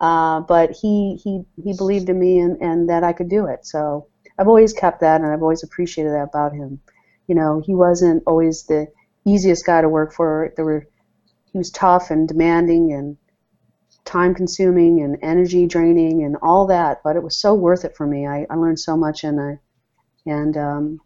[0.00, 3.66] Uh, but he he he believed in me and, and that I could do it.
[3.66, 6.80] So I've always kept that, and I've always appreciated that about him.
[7.26, 8.88] You know, he wasn't always the
[9.24, 10.52] easiest guy to work for.
[10.56, 10.86] There were
[11.52, 13.16] he was tough and demanding and
[14.04, 18.06] time consuming and energy draining and all that, but it was so worth it for
[18.06, 18.26] me.
[18.26, 19.58] I, I learned so much and I
[20.26, 21.00] and um,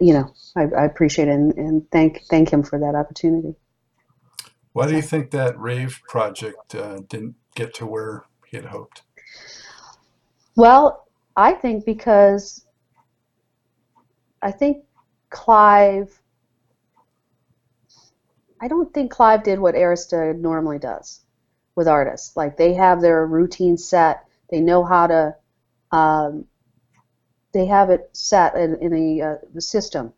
[0.00, 3.54] you know I, I appreciate it and, and thank thank him for that opportunity.
[4.72, 9.02] Why do you think that rave project uh, didn't get to where he had hoped?
[10.56, 12.66] well, I think because
[14.42, 14.84] I think
[15.30, 16.20] Clive.
[18.60, 21.20] I don't think Clive did what Arista normally does
[21.74, 22.36] with artists.
[22.36, 24.24] Like they have their routine set.
[24.50, 25.36] They know how to.
[25.92, 26.46] Um,
[27.56, 30.12] they have it set in, in uh, the system.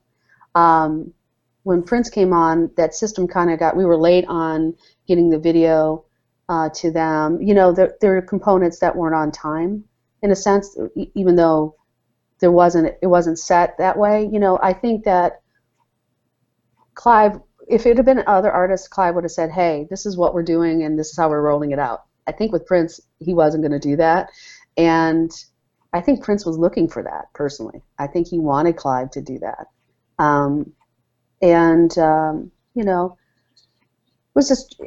[0.56, 1.14] Um,
[1.62, 3.76] when Prince came on, that system kind of got.
[3.76, 4.74] We were late on
[5.06, 6.04] getting the video
[6.48, 7.40] uh, to them.
[7.40, 9.84] You know, there there are components that weren't on time,
[10.22, 10.76] in a sense,
[11.14, 11.76] even though
[12.40, 14.28] there wasn't it wasn't set that way.
[14.32, 15.40] You know, I think that
[16.94, 20.34] Clive, if it had been other artists, Clive would have said, "Hey, this is what
[20.34, 23.32] we're doing, and this is how we're rolling it out." I think with Prince, he
[23.32, 24.30] wasn't going to do that,
[24.76, 25.30] and
[25.92, 27.80] I think Prince was looking for that personally.
[27.98, 29.66] I think he wanted Clive to do that,
[30.18, 30.72] um,
[31.40, 33.16] and um, you know,
[33.54, 34.80] it was just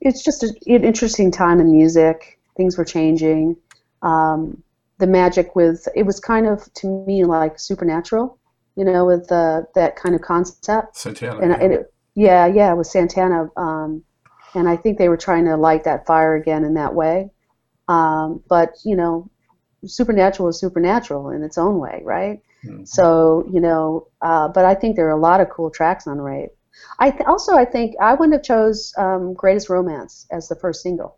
[0.00, 2.38] it's just a, an interesting time in music.
[2.56, 3.56] Things were changing.
[4.02, 4.62] Um,
[4.98, 8.38] the magic with it was kind of to me like supernatural,
[8.76, 11.58] you know, with uh, that kind of concept Santana, and, yeah.
[11.60, 14.02] and it, yeah, yeah, with Santana, um,
[14.54, 17.30] and I think they were trying to light that fire again in that way.
[17.88, 19.30] Um, but you know,
[19.86, 22.42] supernatural is supernatural in its own way, right?
[22.64, 22.86] Mhm.
[22.88, 26.20] So you know, uh, but I think there are a lot of cool tracks on
[26.20, 26.50] Rave.
[26.98, 30.82] I th- also I think I wouldn't have chose um, Greatest Romance as the first
[30.82, 31.16] single.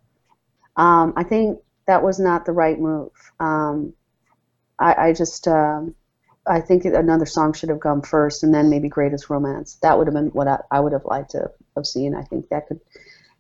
[0.76, 3.11] Um, I think that was not the right move.
[3.40, 3.94] Um,
[4.78, 5.94] I, I just um,
[6.46, 9.76] I think another song should have come first, and then maybe Greatest Romance.
[9.83, 12.14] That would have been what I, I would have liked to have seen.
[12.14, 12.81] I think that could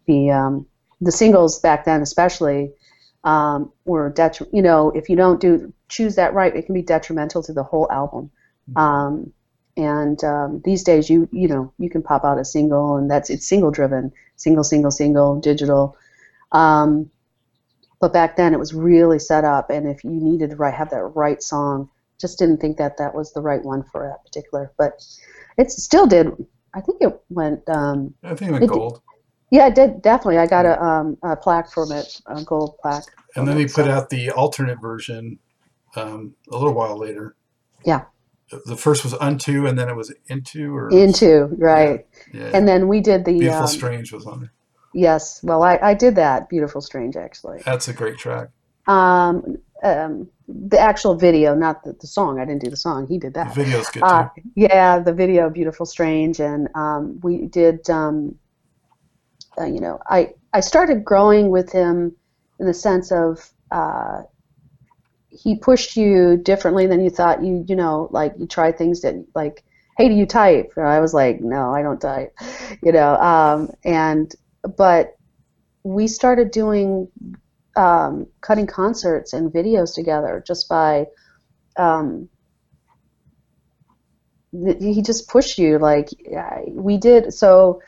[0.06, 0.66] be um,
[1.00, 2.72] the singles back then, especially
[3.28, 6.82] um, were detri- You know, if you don't do choose that right, it can be
[6.82, 8.30] detrimental to the whole album.
[8.76, 9.32] Um,
[9.78, 13.30] and um, these days you you know you can pop out a single and that's
[13.30, 15.96] it's single driven single single single digital
[16.52, 17.10] um,
[18.00, 20.90] but back then it was really set up and if you needed to write, have
[20.90, 21.88] that right song
[22.20, 24.92] just didn't think that that was the right one for that particular but
[25.56, 26.26] it still did
[26.74, 29.00] i think it went um, I think it went It- gold.
[29.50, 33.04] Yeah I did definitely i got a, um, a plaque from it a gold plaque
[33.36, 35.38] And then it, he put out the alternate version
[35.96, 37.34] um, a little while later.
[37.84, 38.04] Yeah.
[38.66, 42.50] The first was Unto, and then it was Into, or into right yeah.
[42.54, 44.52] and then we did the Beautiful um, Strange was on there.
[44.94, 48.48] yes well I, I did that beautiful strange actually That's a great track.
[48.86, 52.40] um, um, the actual video, not the, the song.
[52.40, 53.06] I didn't do the song.
[53.06, 53.54] He did The that.
[53.54, 54.06] video's good too.
[54.06, 57.88] Uh, yeah, the video, "Beautiful Strange," and um, we did.
[57.90, 58.34] Um,
[59.60, 62.16] uh, you know, I I started growing with him
[62.58, 64.22] in the sense of uh,
[65.28, 67.42] he pushed you differently than you thought.
[67.42, 69.64] You you know, like you try things that like,
[69.96, 70.72] hey, do you type?
[70.76, 72.34] And I was like, no, I don't type.
[72.82, 74.32] You know, um, and
[74.76, 75.16] but
[75.82, 77.08] we started doing
[77.76, 81.06] um, cutting concerts and videos together just by
[81.76, 82.28] um,
[84.52, 86.08] he just pushed you like
[86.70, 87.80] we did so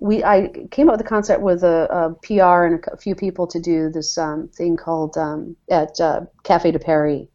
[0.00, 3.46] we I came up with the concept with a, a PR and a few people
[3.48, 7.26] to do this um, thing called um, at uh, Cafe de Paris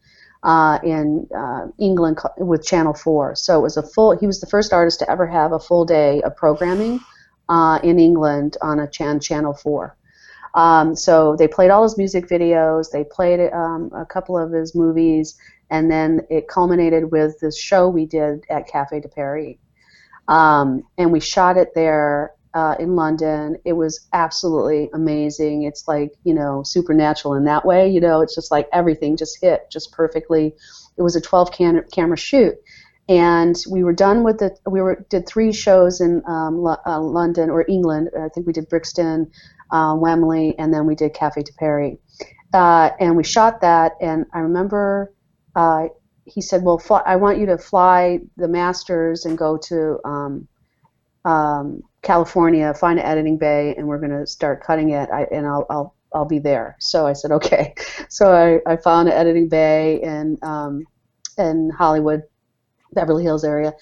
[0.42, 4.46] uh, in uh, England with Channel 4 so it was a full he was the
[4.46, 7.00] first artist to ever have a full day of programming
[7.48, 9.96] uh, in England on a chan- Channel 4
[10.54, 12.90] um, so they played all his music videos.
[12.90, 15.36] They played um, a couple of his movies,
[15.70, 19.56] and then it culminated with this show we did at Cafe de Paris.
[20.28, 23.56] Um, and we shot it there uh, in London.
[23.64, 25.62] It was absolutely amazing.
[25.62, 27.88] It's like you know supernatural in that way.
[27.88, 30.54] You know, it's just like everything just hit just perfectly.
[30.96, 32.54] It was a 12 can- camera shoot.
[33.08, 34.58] And we were done with it.
[34.66, 38.10] We were did three shows in um, Lo- uh, London or England.
[38.18, 39.30] I think we did Brixton,
[39.70, 41.96] uh, Wembley, and then we did Cafe de Paris.
[42.54, 45.12] Uh, and we shot that, and I remember
[45.56, 45.88] uh,
[46.24, 50.48] he said, "Well, I want you to fly the Masters and go to um,
[51.24, 55.08] um, California, find an editing bay, and we're going to start cutting it.
[55.10, 57.74] I, and I'll, I'll, I'll be there." So I said, "Okay."
[58.08, 60.84] So I, I found an editing bay in um,
[61.38, 62.22] in Hollywood,
[62.92, 63.72] Beverly Hills area,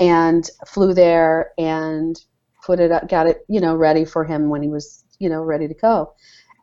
[0.00, 2.20] and flew there and
[2.64, 5.42] put it up, got it, you know, ready for him when he was, you know,
[5.42, 6.12] ready to go.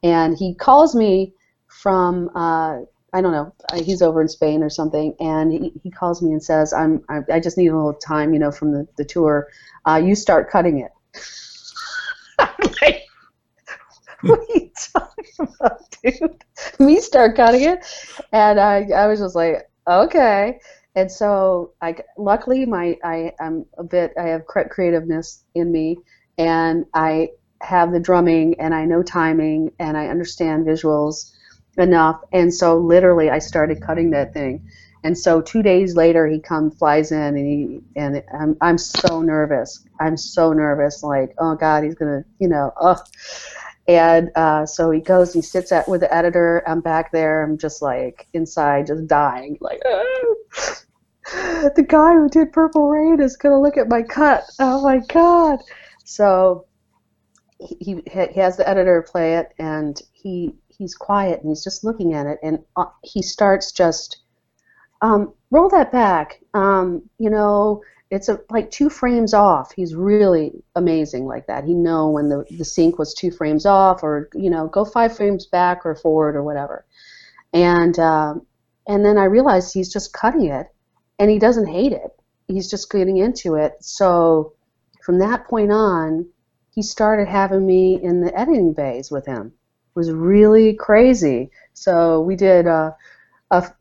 [0.04, 1.34] And he calls me
[1.67, 2.80] from, uh,
[3.13, 6.32] I don't know, uh, he's over in Spain or something, and he, he calls me
[6.32, 9.06] and says, I'm, I, I just need a little time, you know, from the, the
[9.06, 9.47] tour.
[9.88, 10.91] Uh, you start cutting it.
[12.82, 13.04] Like,
[14.21, 16.43] what are you talking about, dude?
[16.80, 17.86] Me start cutting it?
[18.32, 20.60] And I, I was just like, okay.
[20.95, 25.97] And so I luckily my I am a bit I have creativeness in me
[26.38, 27.30] and I
[27.62, 31.32] have the drumming and I know timing and I understand visuals
[31.78, 34.67] enough and so literally I started cutting that thing.
[35.04, 39.22] And so 2 days later he comes flies in and he and I'm I'm so
[39.22, 39.86] nervous.
[40.00, 42.98] I'm so nervous like oh god he's to, you know, oh
[43.88, 46.63] and uh, so he goes, he sits at with the editor.
[46.66, 47.44] I'm back there.
[47.44, 49.58] I'm just like inside, just dying.
[49.60, 50.36] Like, "Oh,
[51.76, 54.44] the guy who did Purple Rain is gonna look at my cut.
[54.60, 55.60] Oh my god!
[56.06, 56.66] So
[57.60, 61.84] he he he has the editor play it, and he he's quiet and he's just
[61.84, 64.23] looking at it, and uh, he starts just
[65.04, 66.39] um, roll that back.
[66.56, 69.74] Um, you know, it's a, like two frames off.
[69.76, 71.66] He's really amazing like that.
[71.66, 75.16] He know when the the sync was two frames off, or you know, go five
[75.16, 76.86] frames back or forward or whatever.
[77.54, 78.46] And um,
[78.88, 80.68] and then I realized he's just cutting it,
[81.20, 82.12] and he doesn't hate it.
[82.48, 83.74] He's just getting into it.
[83.82, 84.54] So
[85.04, 86.28] from that point on,
[86.74, 89.48] he started having me in the editing bays with him.
[89.48, 91.52] It was really crazy.
[91.74, 92.92] So we did uh,
[93.52, 93.72] a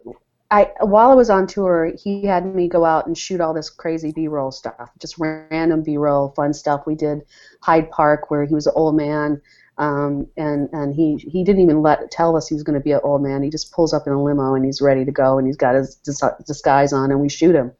[0.53, 3.71] I while I was on tour, he had me go out and shoot all this
[3.71, 6.83] crazy B-roll stuff, just random B-roll, fun stuff.
[6.87, 7.23] We did
[7.63, 9.41] Hyde Park, where he was an old man,
[9.79, 12.93] um, and and he he didn't even let tell us he was going to be
[12.93, 13.43] an old man.
[13.43, 15.75] He just pulls up in a limo and he's ready to go, and he's got
[15.75, 17.73] his dis- disguise on, and we shoot him.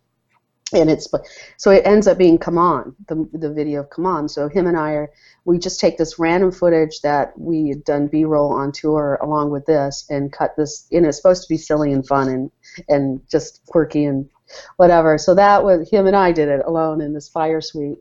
[0.75, 1.09] And it's
[1.57, 4.29] so it ends up being Come On, the the video of Come On.
[4.29, 5.11] So him and I are
[5.45, 9.67] we just take this random footage that we had done B-roll on tour along with
[9.67, 10.87] this and cut this.
[10.93, 12.51] And it's supposed to be silly and fun and
[12.89, 14.29] and just quirky and
[14.77, 15.19] whatever.
[15.19, 17.99] So that was him and I did it alone in this fire suite,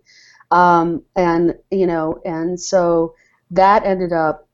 [0.51, 3.15] um, and you know, and so
[3.51, 4.47] that ended up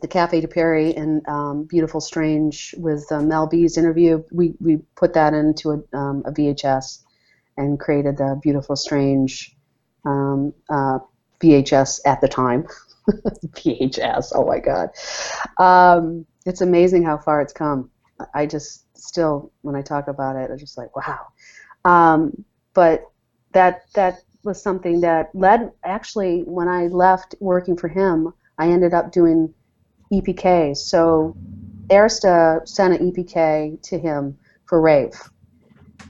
[0.00, 4.22] the Cafe de Paris and um, Beautiful Strange with uh, Mel B's interview.
[4.32, 7.01] We we put that into a, um, a VHS,
[7.56, 9.56] and created the Beautiful Strange
[10.04, 10.98] um, uh,
[11.40, 12.66] VHS at the time.
[13.46, 14.90] VHS, oh my God.
[15.58, 17.90] Um, it's amazing how far it's come.
[18.34, 21.26] I just still, when I talk about it, I'm just like, wow.
[21.84, 22.44] Um,
[22.74, 23.04] but
[23.52, 28.94] that that was something that led actually when I left working for him, I ended
[28.94, 29.52] up doing
[30.12, 30.76] EPK.
[30.76, 31.36] So
[31.88, 35.12] Arista sent an EPK to him for Rave.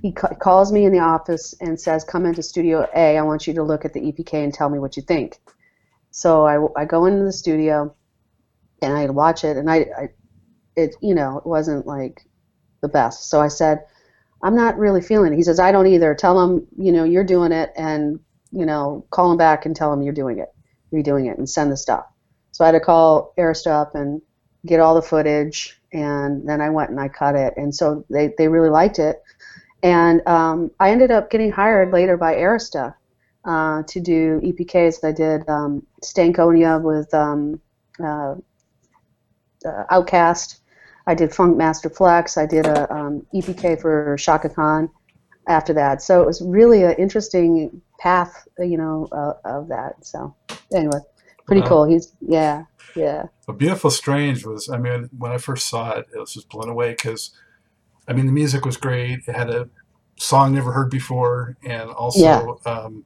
[0.01, 3.19] He ca- calls me in the office and says, "Come into Studio A.
[3.19, 5.41] I want you to look at the EPK and tell me what you think."
[6.11, 7.95] So I, I go into the studio
[8.83, 10.09] and I watch it, and I, I
[10.77, 12.23] it you know it wasn't like
[12.83, 13.31] the best.
[13.31, 13.81] So I said,
[14.43, 15.37] I'm not really feeling it.
[15.37, 16.15] He says, I don't either.
[16.15, 18.19] Tell him, you know, you're doing it and,
[18.51, 20.49] you know, call him back and tell him you're doing it,
[20.91, 22.05] you're doing it, and send the stuff.
[22.51, 23.33] So I had to call
[23.67, 24.21] up and
[24.67, 27.55] get all the footage, and then I went and I cut it.
[27.57, 29.23] And so they, they really liked it.
[29.83, 32.95] And um, I ended up getting hired later by Arista
[33.45, 35.05] uh, to do EPKs.
[35.05, 37.61] I did um, Stankonia with um,
[38.03, 38.37] uh,
[39.67, 40.61] uh, OutKast.
[41.07, 42.37] I did Funkmaster Flex.
[42.37, 44.89] I did a um, EPK for Chaka Khan
[45.49, 46.01] after that.
[46.03, 50.05] So it was really an interesting path, you know, uh, of that.
[50.07, 50.35] So
[50.73, 51.01] anyway,
[51.47, 51.69] pretty Wow.
[51.69, 51.85] cool.
[51.85, 52.65] He's yeah,
[52.95, 56.49] yeah, But Beautiful Strange was, I mean, when I first saw it, it was just
[56.49, 57.31] blown away because,
[58.09, 59.21] I mean, the music was great.
[59.27, 59.69] It had a
[60.17, 62.73] song never heard before, and also Yeah.
[62.73, 63.05] um,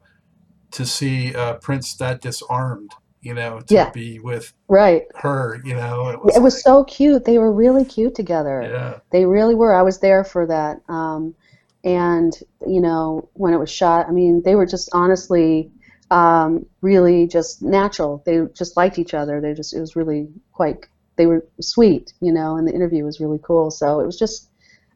[0.71, 2.91] to see uh, Prince that disarmed,
[3.21, 3.89] you know, to Yeah.
[3.91, 5.03] be with right.
[5.15, 7.25] her, you know, it was, It was so cute.
[7.25, 8.61] They were really cute together.
[8.63, 9.73] yeah, They really were.
[9.73, 10.81] I was there for that.
[10.89, 11.35] Um,
[11.83, 12.37] and
[12.67, 15.71] you know, when it was shot, I mean, they were just honestly,
[16.09, 18.23] um, really just natural.
[18.25, 19.41] They just liked each other.
[19.41, 20.85] They just, it was really quite.
[21.17, 23.71] They were sweet, you know, and the interview was really cool.
[23.71, 24.49] So it was just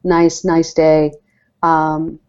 [0.04, 1.12] nice, nice day.
[1.64, 2.20] Um,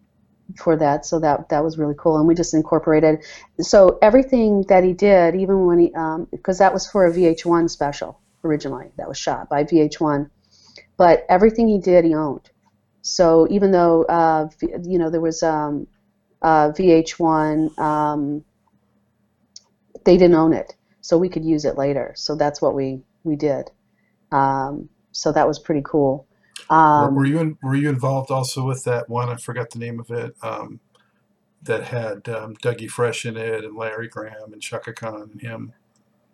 [0.57, 3.23] for that, so that that was really cool, and we just incorporated.
[3.59, 5.91] So everything that he did, even when he,
[6.31, 10.29] because that was for a VH1 special originally, that was shot by VH1,
[10.97, 12.49] but everything he did, he owned.
[13.01, 14.49] So even though uh,
[14.83, 15.87] you know there was um,
[16.41, 18.43] uh, VH1, um,
[20.05, 22.13] they didn't own it, so we could use it later.
[22.15, 23.71] So that's what we we did.
[24.31, 26.27] Um, so that was pretty cool.
[26.95, 29.29] Were, Um, were you in, were you involved also with that one?
[29.29, 30.35] I forgot the name of it.
[30.43, 30.79] Um,
[31.63, 35.73] that had um, Dougie Fresh in it, and Larry Graham, and Chaka Khan, and him.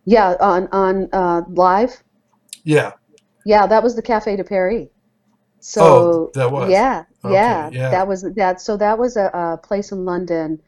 [0.06, 2.04] yeah, on on uh, live.
[2.64, 2.94] Yeah.
[3.46, 4.90] Yeah, that was the Cafe de Paris.
[5.80, 6.72] Oh, So that was.
[6.72, 7.90] yeah, Okay, yeah, yeah.
[7.90, 8.62] that was that.
[8.62, 10.62] So that was a, a place in London,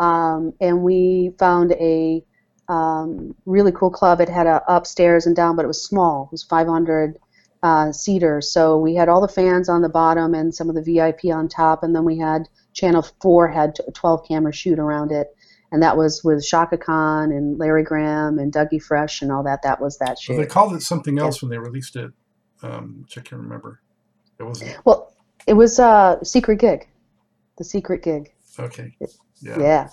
[0.00, 2.24] um, and we found a
[2.68, 4.20] um, really cool club.
[4.20, 6.26] It had a upstairs and down, but it was small.
[6.26, 7.18] It was 500
[7.62, 8.40] uh, seater.
[8.40, 11.48] So we had all the fans on the bottom and some of the VIP on
[11.48, 15.34] top, and then we had Channel 4 had a 12 camera shoot around it,
[15.72, 19.62] and that was with Chaka Khan and Larry Graham and Dougie Fresh and all that.
[19.62, 22.12] That was that Well, they called it something else when they released it,
[22.62, 23.80] um, which I can't remember.
[24.38, 25.12] It wasn't Well,
[25.46, 26.86] it was a secret gig,
[27.58, 28.32] the secret gig.
[28.58, 28.94] okay.
[29.40, 29.58] Yeah.
[29.58, 29.88] Yeah,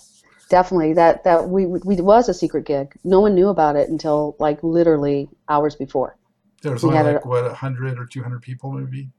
[0.49, 0.93] definitely.
[0.93, 2.93] That that we we was a secret gig.
[3.03, 6.17] No one knew about it until like literally hours before.
[6.63, 9.09] There was only like a what a hundred or two hundred people maybe.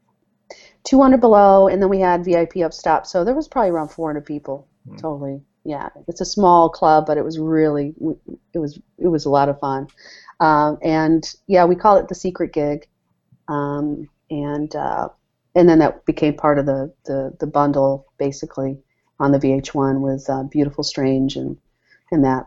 [0.85, 3.07] 200 below, and then we had VIP up top.
[3.07, 4.69] So there was probably around 400 people.
[4.87, 4.97] Hmm.
[4.97, 5.41] Totally.
[5.65, 7.95] Yeah, it's a small club, but it was really
[8.53, 9.89] it was it was a lot of fun.
[10.41, 12.87] Um, and yeah, we call it the secret gig.
[13.49, 15.09] Um, and uh,
[15.55, 18.79] and then that became part of the the the bundle basically
[19.21, 21.57] on the VH1 with uh, Beautiful Strange and
[22.11, 22.45] and that.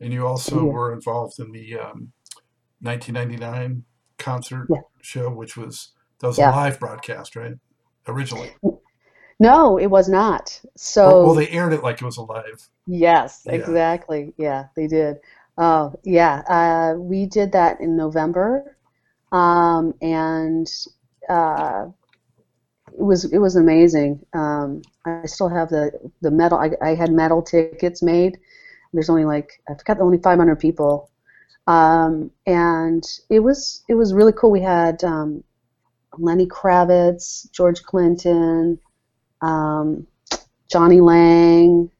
[0.00, 0.72] And you also Yeah.
[0.72, 2.12] were involved in the um,
[2.80, 3.84] 1999
[4.22, 4.82] concert Yeah.
[5.02, 7.54] show, which was that was a live broadcast, right?
[8.08, 8.50] Originally.
[9.38, 10.60] No, it was not.
[11.02, 12.68] Well, well, they aired it like it was alive.
[12.86, 13.56] yes, Yeah.
[13.56, 14.34] exactly.
[14.36, 15.18] Yeah, they did.
[15.58, 16.42] Oh, yeah.
[16.48, 18.76] Uh, we did that in November,
[19.32, 20.68] um, and
[21.28, 21.86] uh,
[22.98, 24.20] it was it was amazing.
[24.34, 26.58] Um, I still have the the metal.
[26.58, 28.38] I, I had metal tickets made.
[28.94, 31.11] There's only like I forgot only 500 people,
[31.66, 34.50] um, and it was it was really cool.
[34.50, 35.44] We had um,
[36.18, 38.78] Lenny Kravitz, George Clinton,
[39.40, 40.06] um,
[40.70, 41.90] Jonny Lang.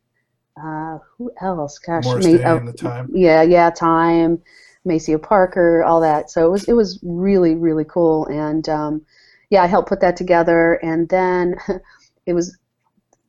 [0.63, 1.79] Uh, who else?
[1.79, 3.11] Gosh, Morris Ma- Day the time.
[3.15, 4.43] yeah, yeah, time,
[4.85, 6.31] Maceo Parker, all that.
[6.31, 9.07] So it was it was really really cool, and um,
[9.51, 11.57] yeah, I helped put that together, and then
[12.27, 12.57] it was.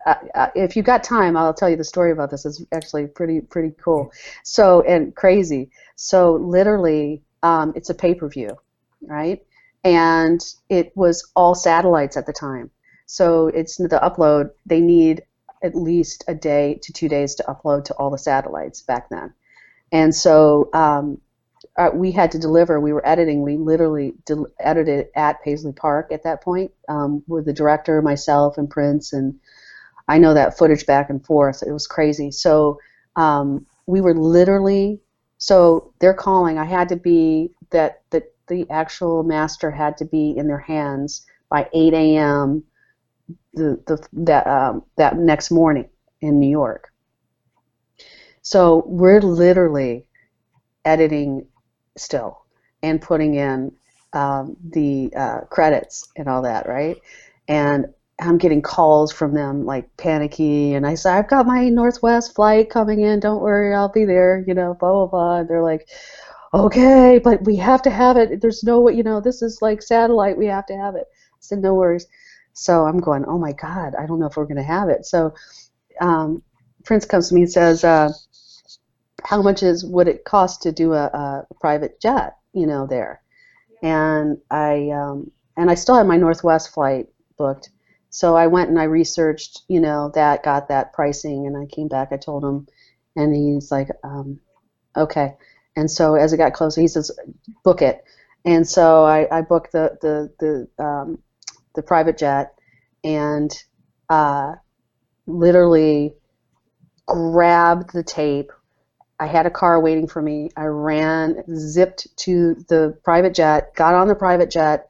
[0.05, 2.45] Uh, uh, if you got time, I'll tell you the story about this.
[2.45, 4.11] It's actually pretty pretty cool.
[4.43, 5.69] So and crazy.
[5.95, 8.57] So literally, um, it's a pay per view,
[9.01, 9.41] right?
[9.83, 12.71] And it was all satellites at the time.
[13.05, 14.51] So it's the upload.
[14.65, 15.23] They need
[15.63, 19.33] at least a day to two days to upload to all the satellites back then.
[19.91, 21.21] And so um,
[21.77, 22.79] uh, we had to deliver.
[22.79, 23.41] We were editing.
[23.41, 24.13] We literally
[24.59, 29.13] edited at Paisley Park at that point um, with the director, myself, and Prince.
[29.13, 29.39] And
[30.07, 31.63] I know that footage back and forth.
[31.65, 32.31] It was crazy.
[32.31, 32.79] So
[33.15, 34.99] um, we were literally.
[35.37, 36.57] So they're calling.
[36.57, 41.25] I had to be that that the actual master had to be in their hands
[41.49, 42.63] by 8 a.m.
[43.53, 45.89] The, the that um, that next morning
[46.21, 46.91] in New York.
[48.41, 50.05] So we're literally
[50.85, 51.47] editing
[51.97, 52.45] still
[52.81, 53.71] and putting in
[54.13, 56.97] um, the uh, credits and all that, right?
[57.47, 57.87] And
[58.19, 62.69] I'm getting calls from them like panicky, and I say, I've got my Northwest flight
[62.69, 63.19] coming in.
[63.19, 64.43] Don't worry, I'll be there.
[64.47, 65.37] You know, blah blah blah.
[65.39, 65.89] And they're like,
[66.53, 68.41] okay, but we have to have it.
[68.41, 70.37] There's no, way, you know, this is like satellite.
[70.37, 71.05] We have to have it.
[71.11, 72.05] I said, no worries.
[72.53, 75.05] So I'm going, oh my God, I don't know if we're going to have it.
[75.05, 75.33] So
[75.99, 76.43] um,
[76.85, 78.11] Prince comes to me and says, uh,
[79.23, 83.21] how much is would it cost to do a, a private jet, you know, there?
[83.81, 87.07] And I um, and I still had my Northwest flight
[87.37, 87.69] booked,
[88.13, 91.87] so I went and I researched, you know, that got that pricing, and I came
[91.87, 92.09] back.
[92.11, 92.67] I told him,
[93.15, 94.39] and he's like, um,
[94.95, 95.33] okay.
[95.75, 97.11] And so as it got closer, he says,
[97.63, 98.03] book it.
[98.45, 101.19] And so I, I booked the the the um,
[101.75, 102.53] the private jet,
[103.03, 103.51] and
[104.09, 104.53] uh,
[105.25, 106.13] literally
[107.07, 108.51] grabbed the tape
[109.19, 110.49] I had a car waiting for me.
[110.57, 114.89] I ran, zipped to the private jet, got on the private jet,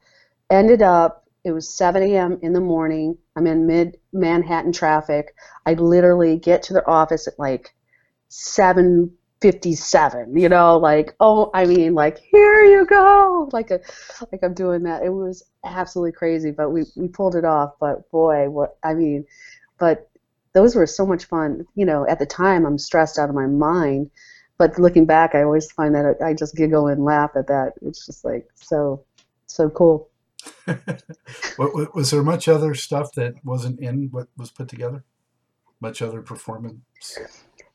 [0.50, 2.38] ended up, it was 7 a.m.
[2.42, 3.16] in the morning.
[3.36, 5.34] I'm in mid Manhattan traffic.
[5.66, 7.74] I literally get to the office at like
[8.30, 10.40] 7:57.
[10.40, 13.80] You know, like oh, I mean, like here you go, like a,
[14.32, 15.02] like I'm doing that.
[15.04, 17.74] It was absolutely crazy, but we we pulled it off.
[17.78, 19.26] But boy, what I mean,
[19.78, 20.08] but
[20.54, 21.66] those were so much fun.
[21.74, 24.10] You know, at the time I'm stressed out of my mind,
[24.58, 27.74] but looking back, I always find that I just giggle and laugh at that.
[27.82, 29.04] It's just like so,
[29.46, 30.08] so cool.
[31.58, 35.04] was there much other stuff that wasn't in what was put together?
[35.80, 37.18] Much other performance?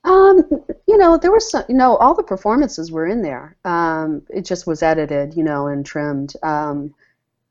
[0.04, 0.44] Um,
[0.88, 1.64] you know, there was some.
[1.68, 3.58] You know, all the performances were in there.
[3.66, 6.34] Um, it just was edited, you know, and trimmed.
[6.42, 6.94] Um,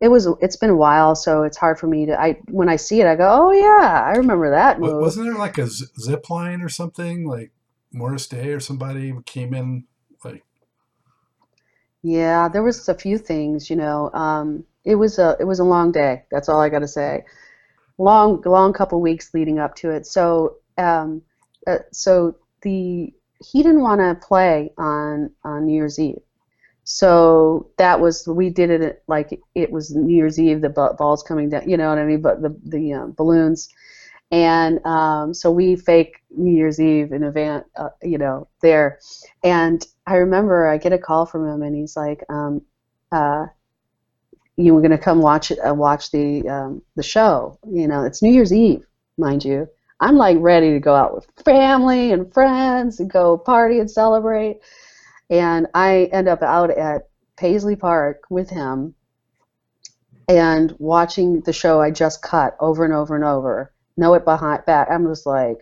[0.00, 2.18] it was it's been a while, so it's hard for me to.
[2.18, 5.00] I when I see it, I go, oh yeah, I remember that move.
[5.00, 7.52] Wasn't there like a zip line or something like
[7.92, 9.84] Morris Day or somebody came in
[10.24, 10.44] like?
[12.02, 13.68] Yeah, there was a few things.
[13.68, 16.24] You know, um, it was a it was a long day.
[16.30, 17.24] That's all I got to say.
[17.98, 20.06] Long long couple weeks leading up to it.
[20.06, 21.22] So um,
[21.66, 23.12] uh, so the
[23.52, 26.22] he didn't want to play on on New Year's Eve.
[26.84, 30.62] So that was we did it like it was New Year's Eve.
[30.62, 32.22] The balls coming down, you know what I mean?
[32.22, 33.68] But the the uh, balloons,
[34.30, 39.00] and um, so we fake New Year's Eve in advance, uh, you know, there.
[39.44, 42.62] And I remember I get a call from him, and he's like, um,
[43.12, 43.46] uh,
[44.58, 47.58] "You were going to come watch it, uh, watch the um, the show.
[47.66, 48.86] You know, it's New Year's Eve,
[49.16, 49.68] mind you."
[50.00, 54.60] I'm like ready to go out with family and friends and go party and celebrate
[55.30, 58.94] and I end up out at Paisley Park with him
[60.28, 64.64] and watching the show I just cut over and over and over, know it behind
[64.66, 64.88] back.
[64.90, 65.58] I'm just like,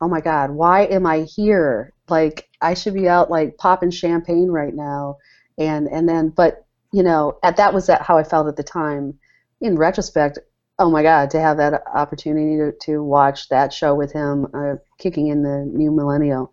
[0.00, 1.92] oh my God, why am I here?
[2.08, 5.18] Like I should be out like popping champagne right now,
[5.58, 8.62] and and then but you know at that was that how I felt at the
[8.62, 9.18] time.
[9.60, 10.38] In retrospect,
[10.78, 14.76] oh my God, to have that opportunity to, to watch that show with him, uh,
[14.98, 16.52] kicking in the new millennial,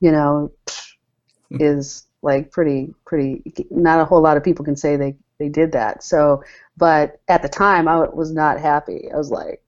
[0.00, 0.52] you know.
[1.50, 5.72] Is like pretty pretty not a whole lot of people can say they they did
[5.72, 6.02] that.
[6.02, 6.42] So
[6.76, 9.08] but at the time i was not happy.
[9.12, 9.62] I was like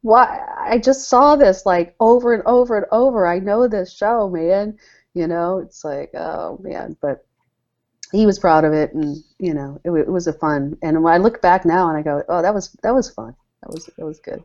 [0.00, 0.40] why?
[0.58, 3.26] I just saw this like over and over and over.
[3.26, 4.78] I know this show man.
[5.14, 7.24] You know it's like oh man but
[8.12, 11.12] he was proud of it and you know it, it was a fun and when
[11.12, 13.34] i look back now and i go oh that was that was fun.
[13.62, 14.42] That was that was good